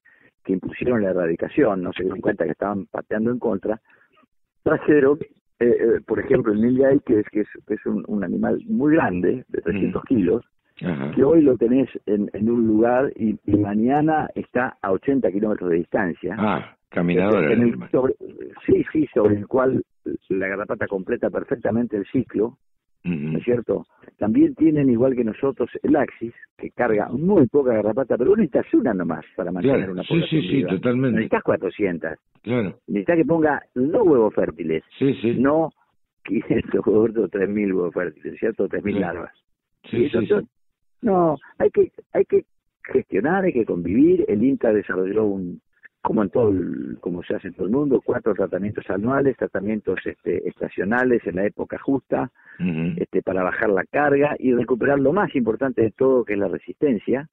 [0.44, 3.80] que impusieron la erradicación no se dieron cuenta que estaban pateando en contra,
[4.64, 5.20] trajeron,
[5.60, 8.60] eh, eh, por ejemplo, el Nilgay, que es, que es, que es un, un animal
[8.68, 10.44] muy grande, de 300 kilos,
[10.84, 11.12] Ajá.
[11.12, 15.70] que hoy lo tenés en, en un lugar y, y mañana está a 80 kilómetros
[15.70, 16.36] de distancia.
[16.38, 17.46] Ah, caminador.
[17.46, 17.90] En el- el animal.
[17.92, 18.16] sobre-
[18.66, 19.84] sí, sí, sobre el cual
[20.30, 22.58] la garrapata completa perfectamente el ciclo,
[23.06, 23.86] ¿no es cierto?
[24.18, 28.94] También tienen, igual que nosotros, el Axis, que carga muy poca garrapata, pero necesitas una
[28.94, 30.70] nomás para mantener Claro, una sí, población sí, sí, viva.
[30.72, 31.12] totalmente.
[31.12, 32.12] No necesitas 400.
[32.42, 32.80] Claro.
[32.88, 35.36] Necesitas que ponga dos huevos fértiles, Sí, sí.
[35.40, 35.70] no
[36.26, 38.68] 500 huevos o 3.000 huevos fértiles, ¿cierto?
[38.68, 39.14] 3.000 Claro.
[39.20, 39.34] larvas.
[39.90, 40.48] Sí, Y eso- sí, sí.
[41.02, 42.46] No, hay que, hay que
[42.84, 44.26] gestionar, hay que convivir.
[44.28, 45.62] El INTA desarrolló un,
[46.02, 50.00] como en todo, el- como se hace en todo el mundo, cuatro tratamientos anuales, tratamientos
[50.06, 52.32] este, estacionales en la época justa,
[52.98, 56.48] este, para bajar la carga y recuperar lo más importante de todo, que es la
[56.48, 57.28] resistencia,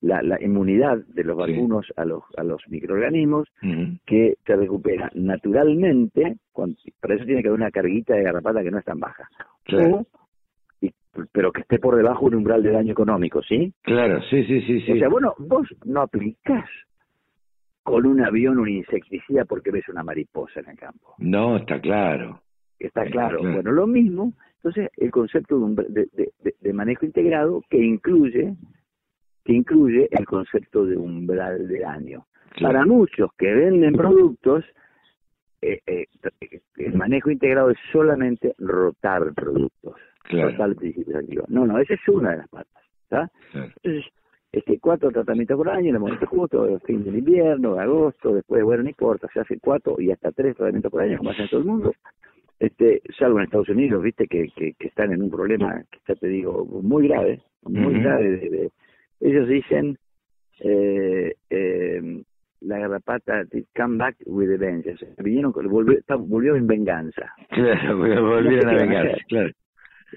[0.00, 3.48] la, la inmunidad de los vacunos a los, a los microorganismos,
[4.06, 8.70] que se recupera naturalmente, cuando, para eso tiene que haber una carguita de garrapata que
[8.70, 9.28] no es tan baja.
[9.64, 9.96] Claro.
[9.96, 10.06] O,
[11.32, 13.72] pero que esté por debajo de un umbral de daño económico, ¿sí?
[13.82, 14.92] Claro, sí, sí, sí, sí.
[14.92, 16.68] O sea, bueno, vos no aplicás
[17.82, 21.14] con un avión un insecticida porque ves una mariposa en el campo.
[21.18, 22.40] No, está claro.
[22.78, 23.38] Está Está claro.
[23.38, 23.54] claro.
[23.54, 28.54] Bueno, lo mismo, entonces, el concepto de, de, de- de- de manejo integrado que incluye
[29.44, 32.26] que incluye el concepto de umbral de daño.
[32.50, 32.72] Claro.
[32.74, 34.64] Para muchos que venden productos,
[35.60, 36.06] eh, eh,
[36.76, 39.96] el manejo integrado es solamente rotar productos.
[40.24, 40.48] Claro.
[41.48, 42.82] No, no, esa es una de las patas.
[43.08, 43.28] Claro.
[43.82, 44.12] Entonces,
[44.52, 48.62] este, cuatro tratamientos por año, en el momento justo, el fin del invierno, agosto, después,
[48.64, 51.60] bueno, no importa, se hacen cuatro y hasta tres tratamientos por año, como hacen todo
[51.60, 51.92] el mundo.
[52.58, 56.14] Este, salvo en Estados Unidos, viste, que, que, que están en un problema, que ya
[56.14, 58.02] te digo, muy grave, muy Ujú.
[58.02, 58.30] grave.
[58.30, 58.70] de- de-
[59.20, 59.96] ellos dicen,
[60.60, 62.22] eh, eh,
[62.60, 63.42] la garrapata,
[63.76, 65.04] come back with a vengeance.
[65.18, 67.32] Vinieron, volvió, volvió en venganza.
[67.50, 69.24] Claro, volvieron a No sé qué van a vengarse, hacer.
[69.26, 69.50] claro.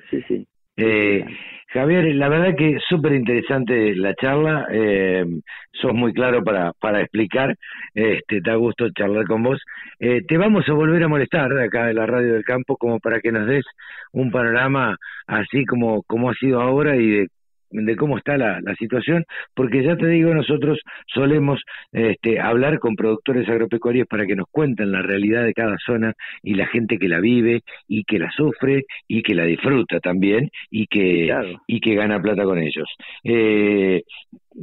[0.09, 0.47] Sí, sí.
[0.77, 1.25] Eh,
[1.69, 5.25] Javier, la verdad que súper interesante la charla, eh,
[5.71, 7.55] sos muy claro para, para explicar,
[7.93, 9.61] este, da gusto charlar con vos.
[9.99, 13.19] Eh, te vamos a volver a molestar acá de la Radio del Campo como para
[13.19, 13.65] que nos des
[14.11, 14.95] un panorama
[15.27, 17.27] así como, como ha sido ahora y de
[17.71, 21.61] de cómo está la, la situación, porque ya te digo, nosotros solemos
[21.91, 26.13] este, hablar con productores agropecuarios para que nos cuenten la realidad de cada zona
[26.43, 30.49] y la gente que la vive y que la sufre y que la disfruta también
[30.69, 31.33] y que,
[31.67, 32.89] y que gana plata con ellos.
[33.23, 34.03] Eh,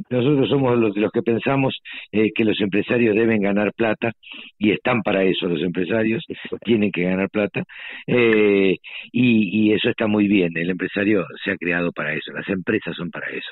[0.09, 1.79] nosotros somos los, los que pensamos
[2.11, 4.11] eh, que los empresarios deben ganar plata
[4.57, 6.23] y están para eso los empresarios,
[6.63, 7.63] tienen que ganar plata
[8.07, 8.77] eh,
[9.11, 12.95] y, y eso está muy bien, el empresario se ha creado para eso, las empresas
[12.95, 13.51] son para eso.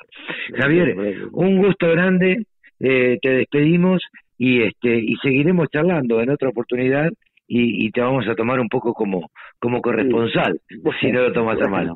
[0.58, 0.96] Javier,
[1.32, 2.46] un gusto grande,
[2.80, 4.02] eh, te despedimos
[4.38, 7.10] y este y seguiremos charlando en otra oportunidad
[7.48, 9.30] y, y te vamos a tomar un poco como
[9.60, 10.60] como corresponsal,
[11.00, 11.94] si no lo tomas a mal.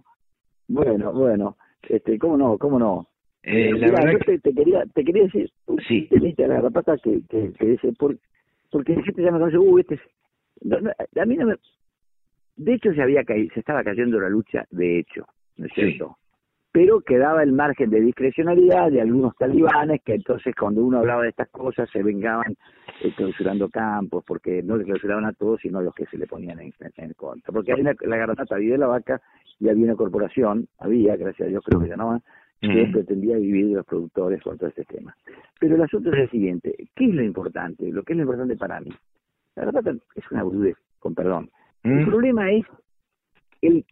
[0.68, 1.56] Bueno, bueno,
[1.89, 2.58] este, ¿cómo no?
[2.58, 3.08] ¿Cómo no?
[3.48, 5.50] Eh, la mirá, verdad yo te, te quería te quería decir,
[5.88, 6.08] sí.
[6.10, 8.18] te la garrapata que, que, que dice, por,
[8.72, 10.02] porque la gente ya me conoce, uh, este es...
[10.62, 11.56] no, no, a mí no me...
[12.58, 15.26] De hecho, se había caído, se estaba cayendo la lucha, de hecho,
[15.58, 16.18] ¿no es cierto?
[16.72, 21.30] Pero quedaba el margen de discrecionalidad de algunos talibanes que entonces cuando uno hablaba de
[21.30, 22.56] estas cosas se vengaban
[23.02, 26.28] eh, clausurando campos, porque no le clausuraban a todos, sino a los que se le
[26.28, 27.54] ponían en, en- en contra.
[27.54, 29.22] Porque hay una, la garrapata vive de la vaca
[29.60, 32.24] y había una corporación, había, gracias a Dios creo que ya no más,
[32.62, 35.16] que pretendía vivir de los productores con todo este tema.
[35.60, 37.91] Pero el asunto es el siguiente, ¿qué es lo importante?
[37.91, 38.91] Lo que es lo importante para mí.
[39.56, 41.49] La garrapata es una boludez, con perdón.
[41.84, 42.66] El problema es
[43.62, 43.86] el,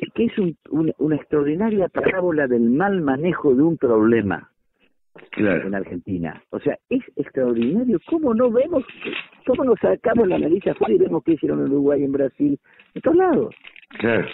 [0.00, 4.48] el que es un- un- una extraordinaria parábola del mal manejo de un problema.
[5.66, 6.42] en Argentina.
[6.50, 7.98] O sea, es extraordinario.
[8.06, 8.82] ¿Cómo no vemos,
[9.46, 12.58] cómo nos sacamos la nariz afuera y vemos qué hicieron en Uruguay, en Brasil,
[12.94, 13.54] en todos lados?
[13.98, 14.26] Claro.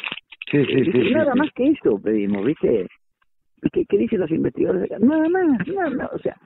[0.51, 1.11] Sí, sí, sí.
[1.13, 2.87] nada más que eso pedimos, ¿viste?
[3.73, 6.13] ¿Qué, ¿Qué, dicen los investigadores Nada más, nada más.
[6.13, 6.37] O sea,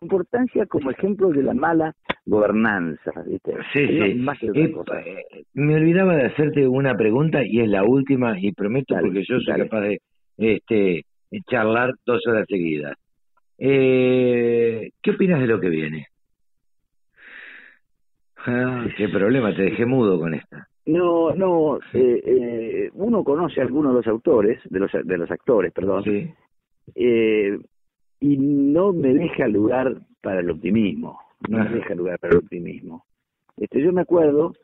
[0.00, 1.94] importancia como ejemplo de la mala
[2.26, 3.54] gobernanza, ¿viste?
[3.72, 3.94] Sí, sí.
[3.94, 4.74] Eh,
[5.30, 9.40] eh, me olvidaba de hacerte una pregunta y es la última y prometo porque yo
[9.40, 10.00] soy capaz de
[10.38, 11.04] este
[11.48, 12.96] charlar dos horas seguidas.
[13.58, 16.06] Eh, ¿Qué opinas de lo que viene?
[18.44, 20.66] Ah, qué problema, te dejé mudo con esta.
[20.84, 25.30] No, no, eh, eh, uno conoce a algunos de los autores, de los, de los
[25.30, 26.02] actores, perdón,
[26.94, 27.58] eh,
[28.20, 31.18] y no me deja lugar para el optimismo,
[31.48, 33.04] no me deja lugar para el optimismo.
[33.56, 34.54] Este, yo me acuerdo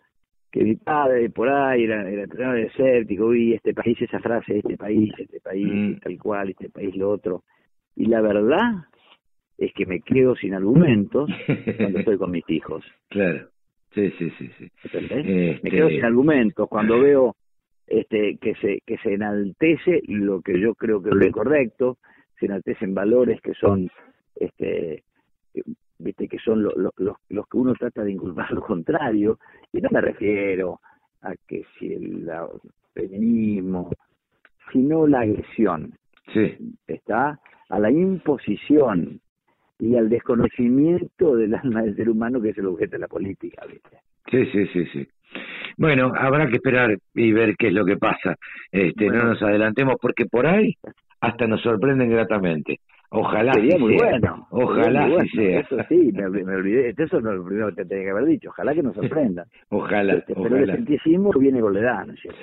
[0.50, 4.58] que mi padre por ahí era, era entrenador de escéptico, y este país, esa frase,
[4.58, 5.98] este país, este país, mm.
[6.00, 7.42] tal cual, este país, lo otro.
[7.96, 8.84] Y la verdad
[9.58, 11.28] es que me quedo sin argumentos
[11.76, 12.84] cuando estoy con mis hijos.
[13.08, 13.48] Claro.
[13.94, 14.70] Sí, sí, sí, sí.
[14.92, 17.36] Me quedo sin este, argumentos cuando veo
[17.86, 21.96] este que se que se enaltece lo que yo creo que es lo correcto,
[22.38, 23.90] se enaltecen valores que son
[24.36, 25.04] este
[25.98, 29.38] viste que son los los que uno trata de inculpar lo contrario
[29.72, 30.80] y no me refiero
[31.22, 32.30] a que si el,
[32.94, 33.90] feminismo
[34.72, 35.94] sino la agresión
[36.32, 36.56] sí.
[36.86, 39.20] está a la imposición
[39.78, 43.64] y al desconocimiento del alma del ser humano que es el objeto de la política,
[43.66, 43.98] ¿viste?
[44.30, 45.08] Sí, sí, sí, sí.
[45.76, 48.36] Bueno, habrá que esperar y ver qué es lo que pasa.
[48.72, 50.74] Este, No nos adelantemos porque por ahí
[51.20, 52.80] hasta nos sorprenden gratamente.
[53.10, 54.46] Ojalá Sería muy bueno.
[54.50, 55.60] Ojalá sea.
[55.60, 56.94] Eso sí, me, olvidé.
[56.96, 58.50] Eso no es lo primero que tenía que haber dicho.
[58.50, 59.46] Ojalá que nos sorprenda.
[59.70, 60.14] ojalá.
[60.14, 62.40] Este, pero el cientísimo viene con la edad, ¿no es cierto?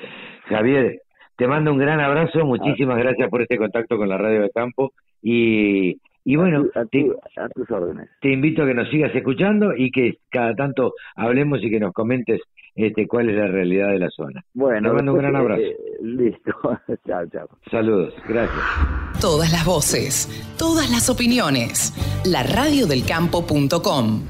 [0.48, 1.02] Javier,
[1.38, 2.46] te mando un gran abrazo.
[2.46, 4.92] Muchísimas gracias por este contacto con la Radio de Campo.
[5.22, 8.10] Y y bueno, a, tus órdenes.
[8.20, 11.94] Te invito a que nos sigas escuchando y que cada tanto hablemos y que nos
[11.94, 12.42] comentes
[12.76, 14.44] este, cuál es la realidad de la zona.
[14.54, 15.62] Bueno, te mando un gran abrazo.
[15.62, 16.52] Eh, listo.
[17.08, 17.50] chao, chao.
[17.72, 18.60] Saludos, gracias.
[19.22, 21.94] Todas las voces, todas las opiniones.
[22.26, 24.22] La radiodelcampo.com.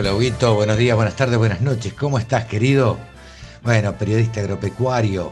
[0.00, 0.54] Hola, Huguito.
[0.54, 1.92] Buenos días, buenas tardes, buenas noches.
[1.92, 2.96] ¿Cómo estás, querido?
[3.62, 5.30] Bueno, periodista agropecuario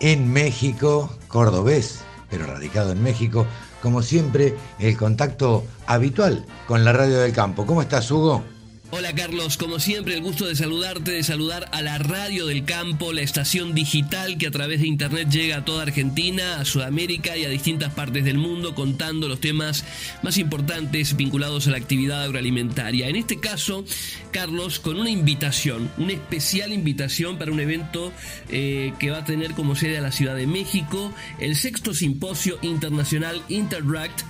[0.00, 3.46] en México, cordobés, pero radicado en México.
[3.80, 7.64] Como siempre, el contacto habitual con la radio del campo.
[7.64, 8.42] ¿Cómo estás, Hugo?
[8.90, 13.12] Hola Carlos, como siempre el gusto de saludarte, de saludar a la Radio del Campo,
[13.12, 17.44] la estación digital que a través de Internet llega a toda Argentina, a Sudamérica y
[17.44, 19.84] a distintas partes del mundo contando los temas
[20.22, 23.08] más importantes vinculados a la actividad agroalimentaria.
[23.08, 23.84] En este caso,
[24.30, 28.10] Carlos, con una invitación, una especial invitación para un evento
[28.48, 32.58] eh, que va a tener como sede a la Ciudad de México, el sexto simposio
[32.62, 34.22] internacional Interact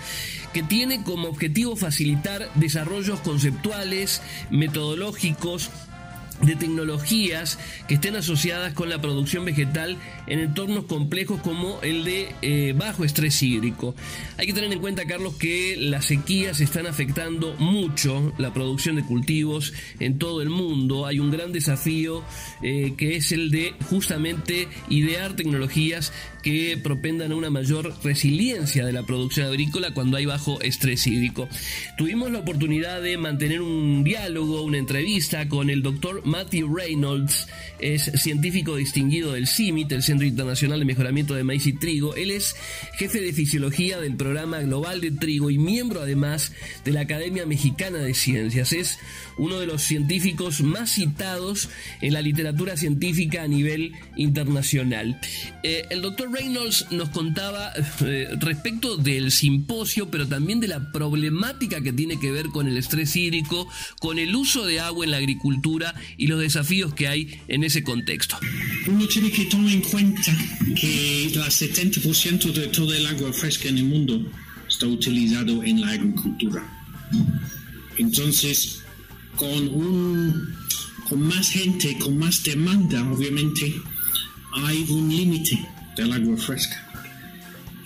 [0.53, 5.71] que tiene como objetivo facilitar desarrollos conceptuales, metodológicos,
[6.43, 9.97] de tecnologías que estén asociadas con la producción vegetal
[10.27, 13.95] en entornos complejos como el de eh, bajo estrés hídrico.
[14.37, 19.05] Hay que tener en cuenta, Carlos, que las sequías están afectando mucho la producción de
[19.05, 21.07] cultivos en todo el mundo.
[21.07, 22.23] Hay un gran desafío
[22.63, 26.13] eh, que es el de justamente idear tecnologías
[26.49, 31.47] que propendan a una mayor resiliencia de la producción agrícola cuando hay bajo estrés hídrico.
[31.99, 37.47] Tuvimos la oportunidad de mantener un diálogo, una entrevista con el doctor Matthew Reynolds,
[37.81, 42.17] es científico distinguido del CIMIT, el Centro Internacional de Mejoramiento de Maíz y Trigo.
[42.17, 42.57] Él es
[42.97, 46.53] jefe de fisiología del Programa Global de Trigo y miembro además
[46.85, 48.73] de la Academia Mexicana de Ciencias.
[48.73, 48.99] Es
[49.37, 51.69] uno de los científicos más citados
[52.01, 55.21] en la literatura científica a nivel internacional.
[55.63, 61.80] Eh, el doctor Reynolds nos contaba eh, respecto del simposio, pero también de la problemática
[61.80, 63.68] que tiene que ver con el estrés hídrico,
[63.99, 67.82] con el uso de agua en la agricultura y los desafíos que hay en ese
[67.82, 68.39] contexto.
[68.86, 70.32] Uno tiene que tomar en cuenta
[70.80, 74.24] que el 70% de todo el agua fresca en el mundo
[74.68, 76.62] está utilizado en la agricultura.
[77.97, 78.82] Entonces,
[79.34, 80.55] con, un,
[81.09, 83.74] con más gente, con más demanda, obviamente,
[84.53, 86.77] hay un límite del agua fresca.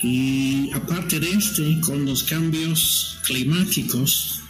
[0.02, 4.40] Y aparte de este, con los cambios climáticos,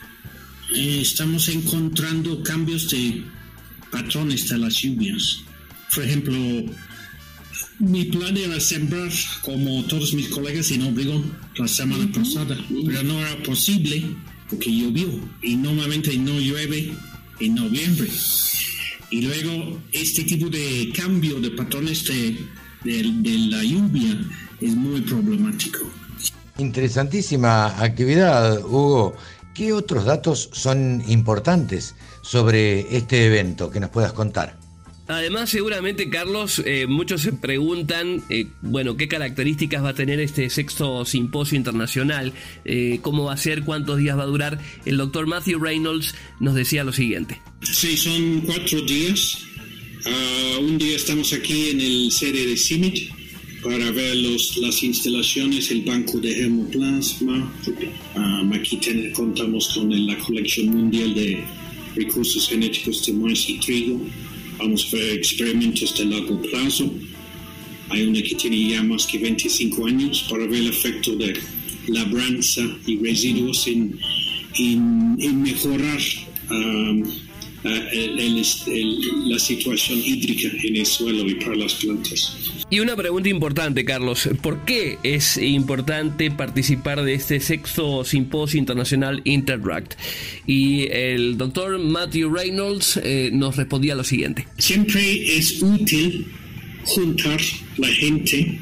[0.74, 3.22] eh, estamos encontrando cambios de
[3.90, 5.40] patrones de las lluvias.
[5.94, 6.34] Por ejemplo,
[7.78, 9.10] mi plan era sembrar
[9.42, 12.56] como todos mis colegas en Obregón la semana pasada,
[12.86, 14.02] pero no era posible
[14.48, 15.08] porque llovió
[15.42, 16.92] y normalmente no llueve
[17.40, 18.08] en noviembre.
[19.10, 22.38] Y luego este tipo de cambio de patrones de,
[22.84, 24.18] de la lluvia
[24.60, 25.80] es muy problemático.
[26.58, 29.14] Interesantísima actividad, Hugo.
[29.54, 34.56] ¿Qué otros datos son importantes sobre este evento que nos puedas contar?
[35.08, 40.48] Además, seguramente, Carlos, eh, muchos se preguntan, eh, bueno, qué características va a tener este
[40.48, 42.32] sexto simposio internacional,
[42.64, 44.58] eh, cómo va a ser, cuántos días va a durar.
[44.86, 47.40] El doctor Matthew Reynolds nos decía lo siguiente.
[47.60, 49.44] Sí, son cuatro días.
[50.04, 53.10] Ah, un día estamos aquí en el sede de CIMIT
[53.62, 57.52] para ver los, las instalaciones, el banco de hemoplasma.
[58.16, 58.78] Ah, aquí
[59.12, 61.44] contamos con la colección mundial de
[61.94, 64.00] recursos genéticos de maíz y trigo
[64.58, 66.92] Vamos a ver experimentos de largo plazo.
[67.88, 71.34] Hay una que tiene ya más que 25 años para ver el efecto de
[71.88, 73.98] labranza y residuos en,
[74.58, 76.00] en, mejorar
[76.50, 77.02] um,
[77.64, 82.36] la situación hídrica en el suelo y para las plantas.
[82.70, 84.28] Y una pregunta importante, Carlos.
[84.40, 89.94] ¿Por qué es importante participar de este sexto simposio internacional Interact?
[90.46, 94.46] Y el doctor Matthew Reynolds eh, nos respondía lo siguiente.
[94.58, 96.26] Siempre es útil
[96.84, 97.40] juntar
[97.76, 98.58] la gente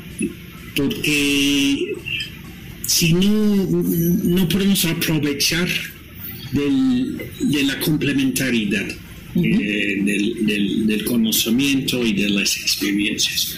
[0.74, 1.94] porque
[2.86, 5.68] si no, no podemos aprovechar
[6.52, 8.88] de la complementariedad.
[9.36, 13.56] Eh, del, del, conocimiento y de las experiencias.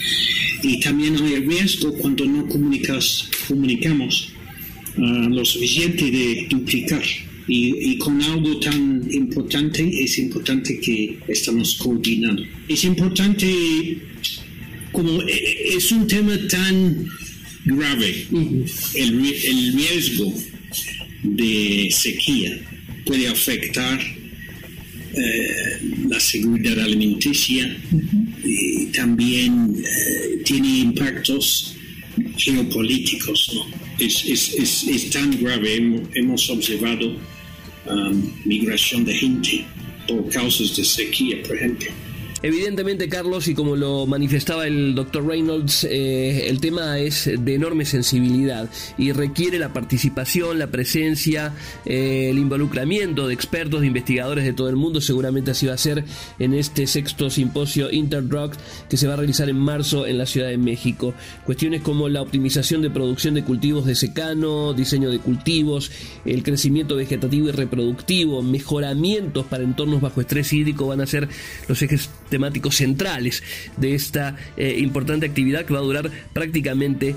[0.62, 4.32] Y también hay riesgo cuando no comunicas, comunicamos
[4.98, 7.02] uh, lo suficiente de duplicar.
[7.48, 12.42] Y, y, con algo tan importante es importante que estamos coordinando.
[12.68, 13.98] Es importante,
[14.92, 17.08] como e, es un tema tan
[17.64, 18.26] grave,
[18.94, 20.34] el, el riesgo
[21.22, 22.60] de sequía
[23.04, 24.00] puede afectar
[25.14, 25.78] eh,
[26.08, 27.76] la seguridad alimenticia
[28.42, 31.76] y también eh, tiene impactos
[32.36, 33.50] geopolíticos.
[33.54, 33.66] ¿no?
[33.98, 35.76] Es, es, es, es, tan grave,
[36.14, 37.16] hemos, observado
[37.86, 39.64] um, migración de gente
[40.08, 41.90] por causas de sequía, por ejemplo.
[42.44, 47.84] Evidentemente, Carlos, y como lo manifestaba el doctor Reynolds, eh, el tema es de enorme
[47.84, 48.68] sensibilidad
[48.98, 51.54] y requiere la participación, la presencia,
[51.86, 55.00] eh, el involucramiento de expertos, de investigadores de todo el mundo.
[55.00, 56.04] Seguramente así va a ser
[56.40, 58.50] en este sexto simposio Interdrug
[58.90, 61.14] que se va a realizar en marzo en la Ciudad de México.
[61.46, 65.92] Cuestiones como la optimización de producción de cultivos de secano, diseño de cultivos,
[66.24, 71.28] el crecimiento vegetativo y reproductivo, mejoramientos para entornos bajo estrés hídrico van a ser
[71.68, 73.42] los ejes temáticos centrales
[73.76, 77.14] de esta eh, importante actividad que va a durar prácticamente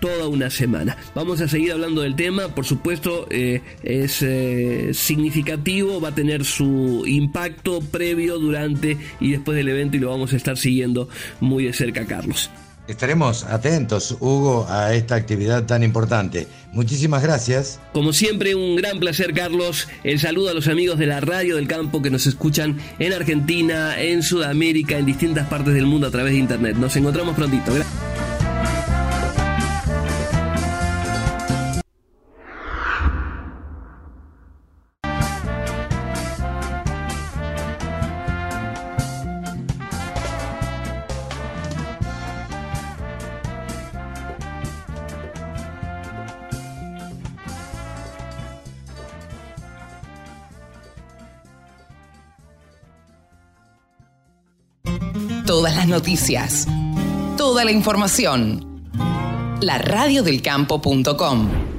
[0.00, 0.96] toda una semana.
[1.14, 6.44] Vamos a seguir hablando del tema, por supuesto eh, es eh, significativo, va a tener
[6.44, 11.08] su impacto previo, durante y después del evento y lo vamos a estar siguiendo
[11.40, 12.50] muy de cerca, Carlos.
[12.88, 16.46] Estaremos atentos, Hugo, a esta actividad tan importante.
[16.72, 17.80] Muchísimas gracias.
[17.92, 19.88] Como siempre, un gran placer, Carlos.
[20.04, 24.00] El saludo a los amigos de la Radio del Campo que nos escuchan en Argentina,
[24.00, 26.76] en Sudamérica, en distintas partes del mundo a través de Internet.
[26.76, 27.72] Nos encontramos prontito.
[27.72, 27.86] Todas
[56.16, 56.66] noticias,
[57.36, 58.64] toda la información.
[59.60, 61.75] La radiodelcampo.com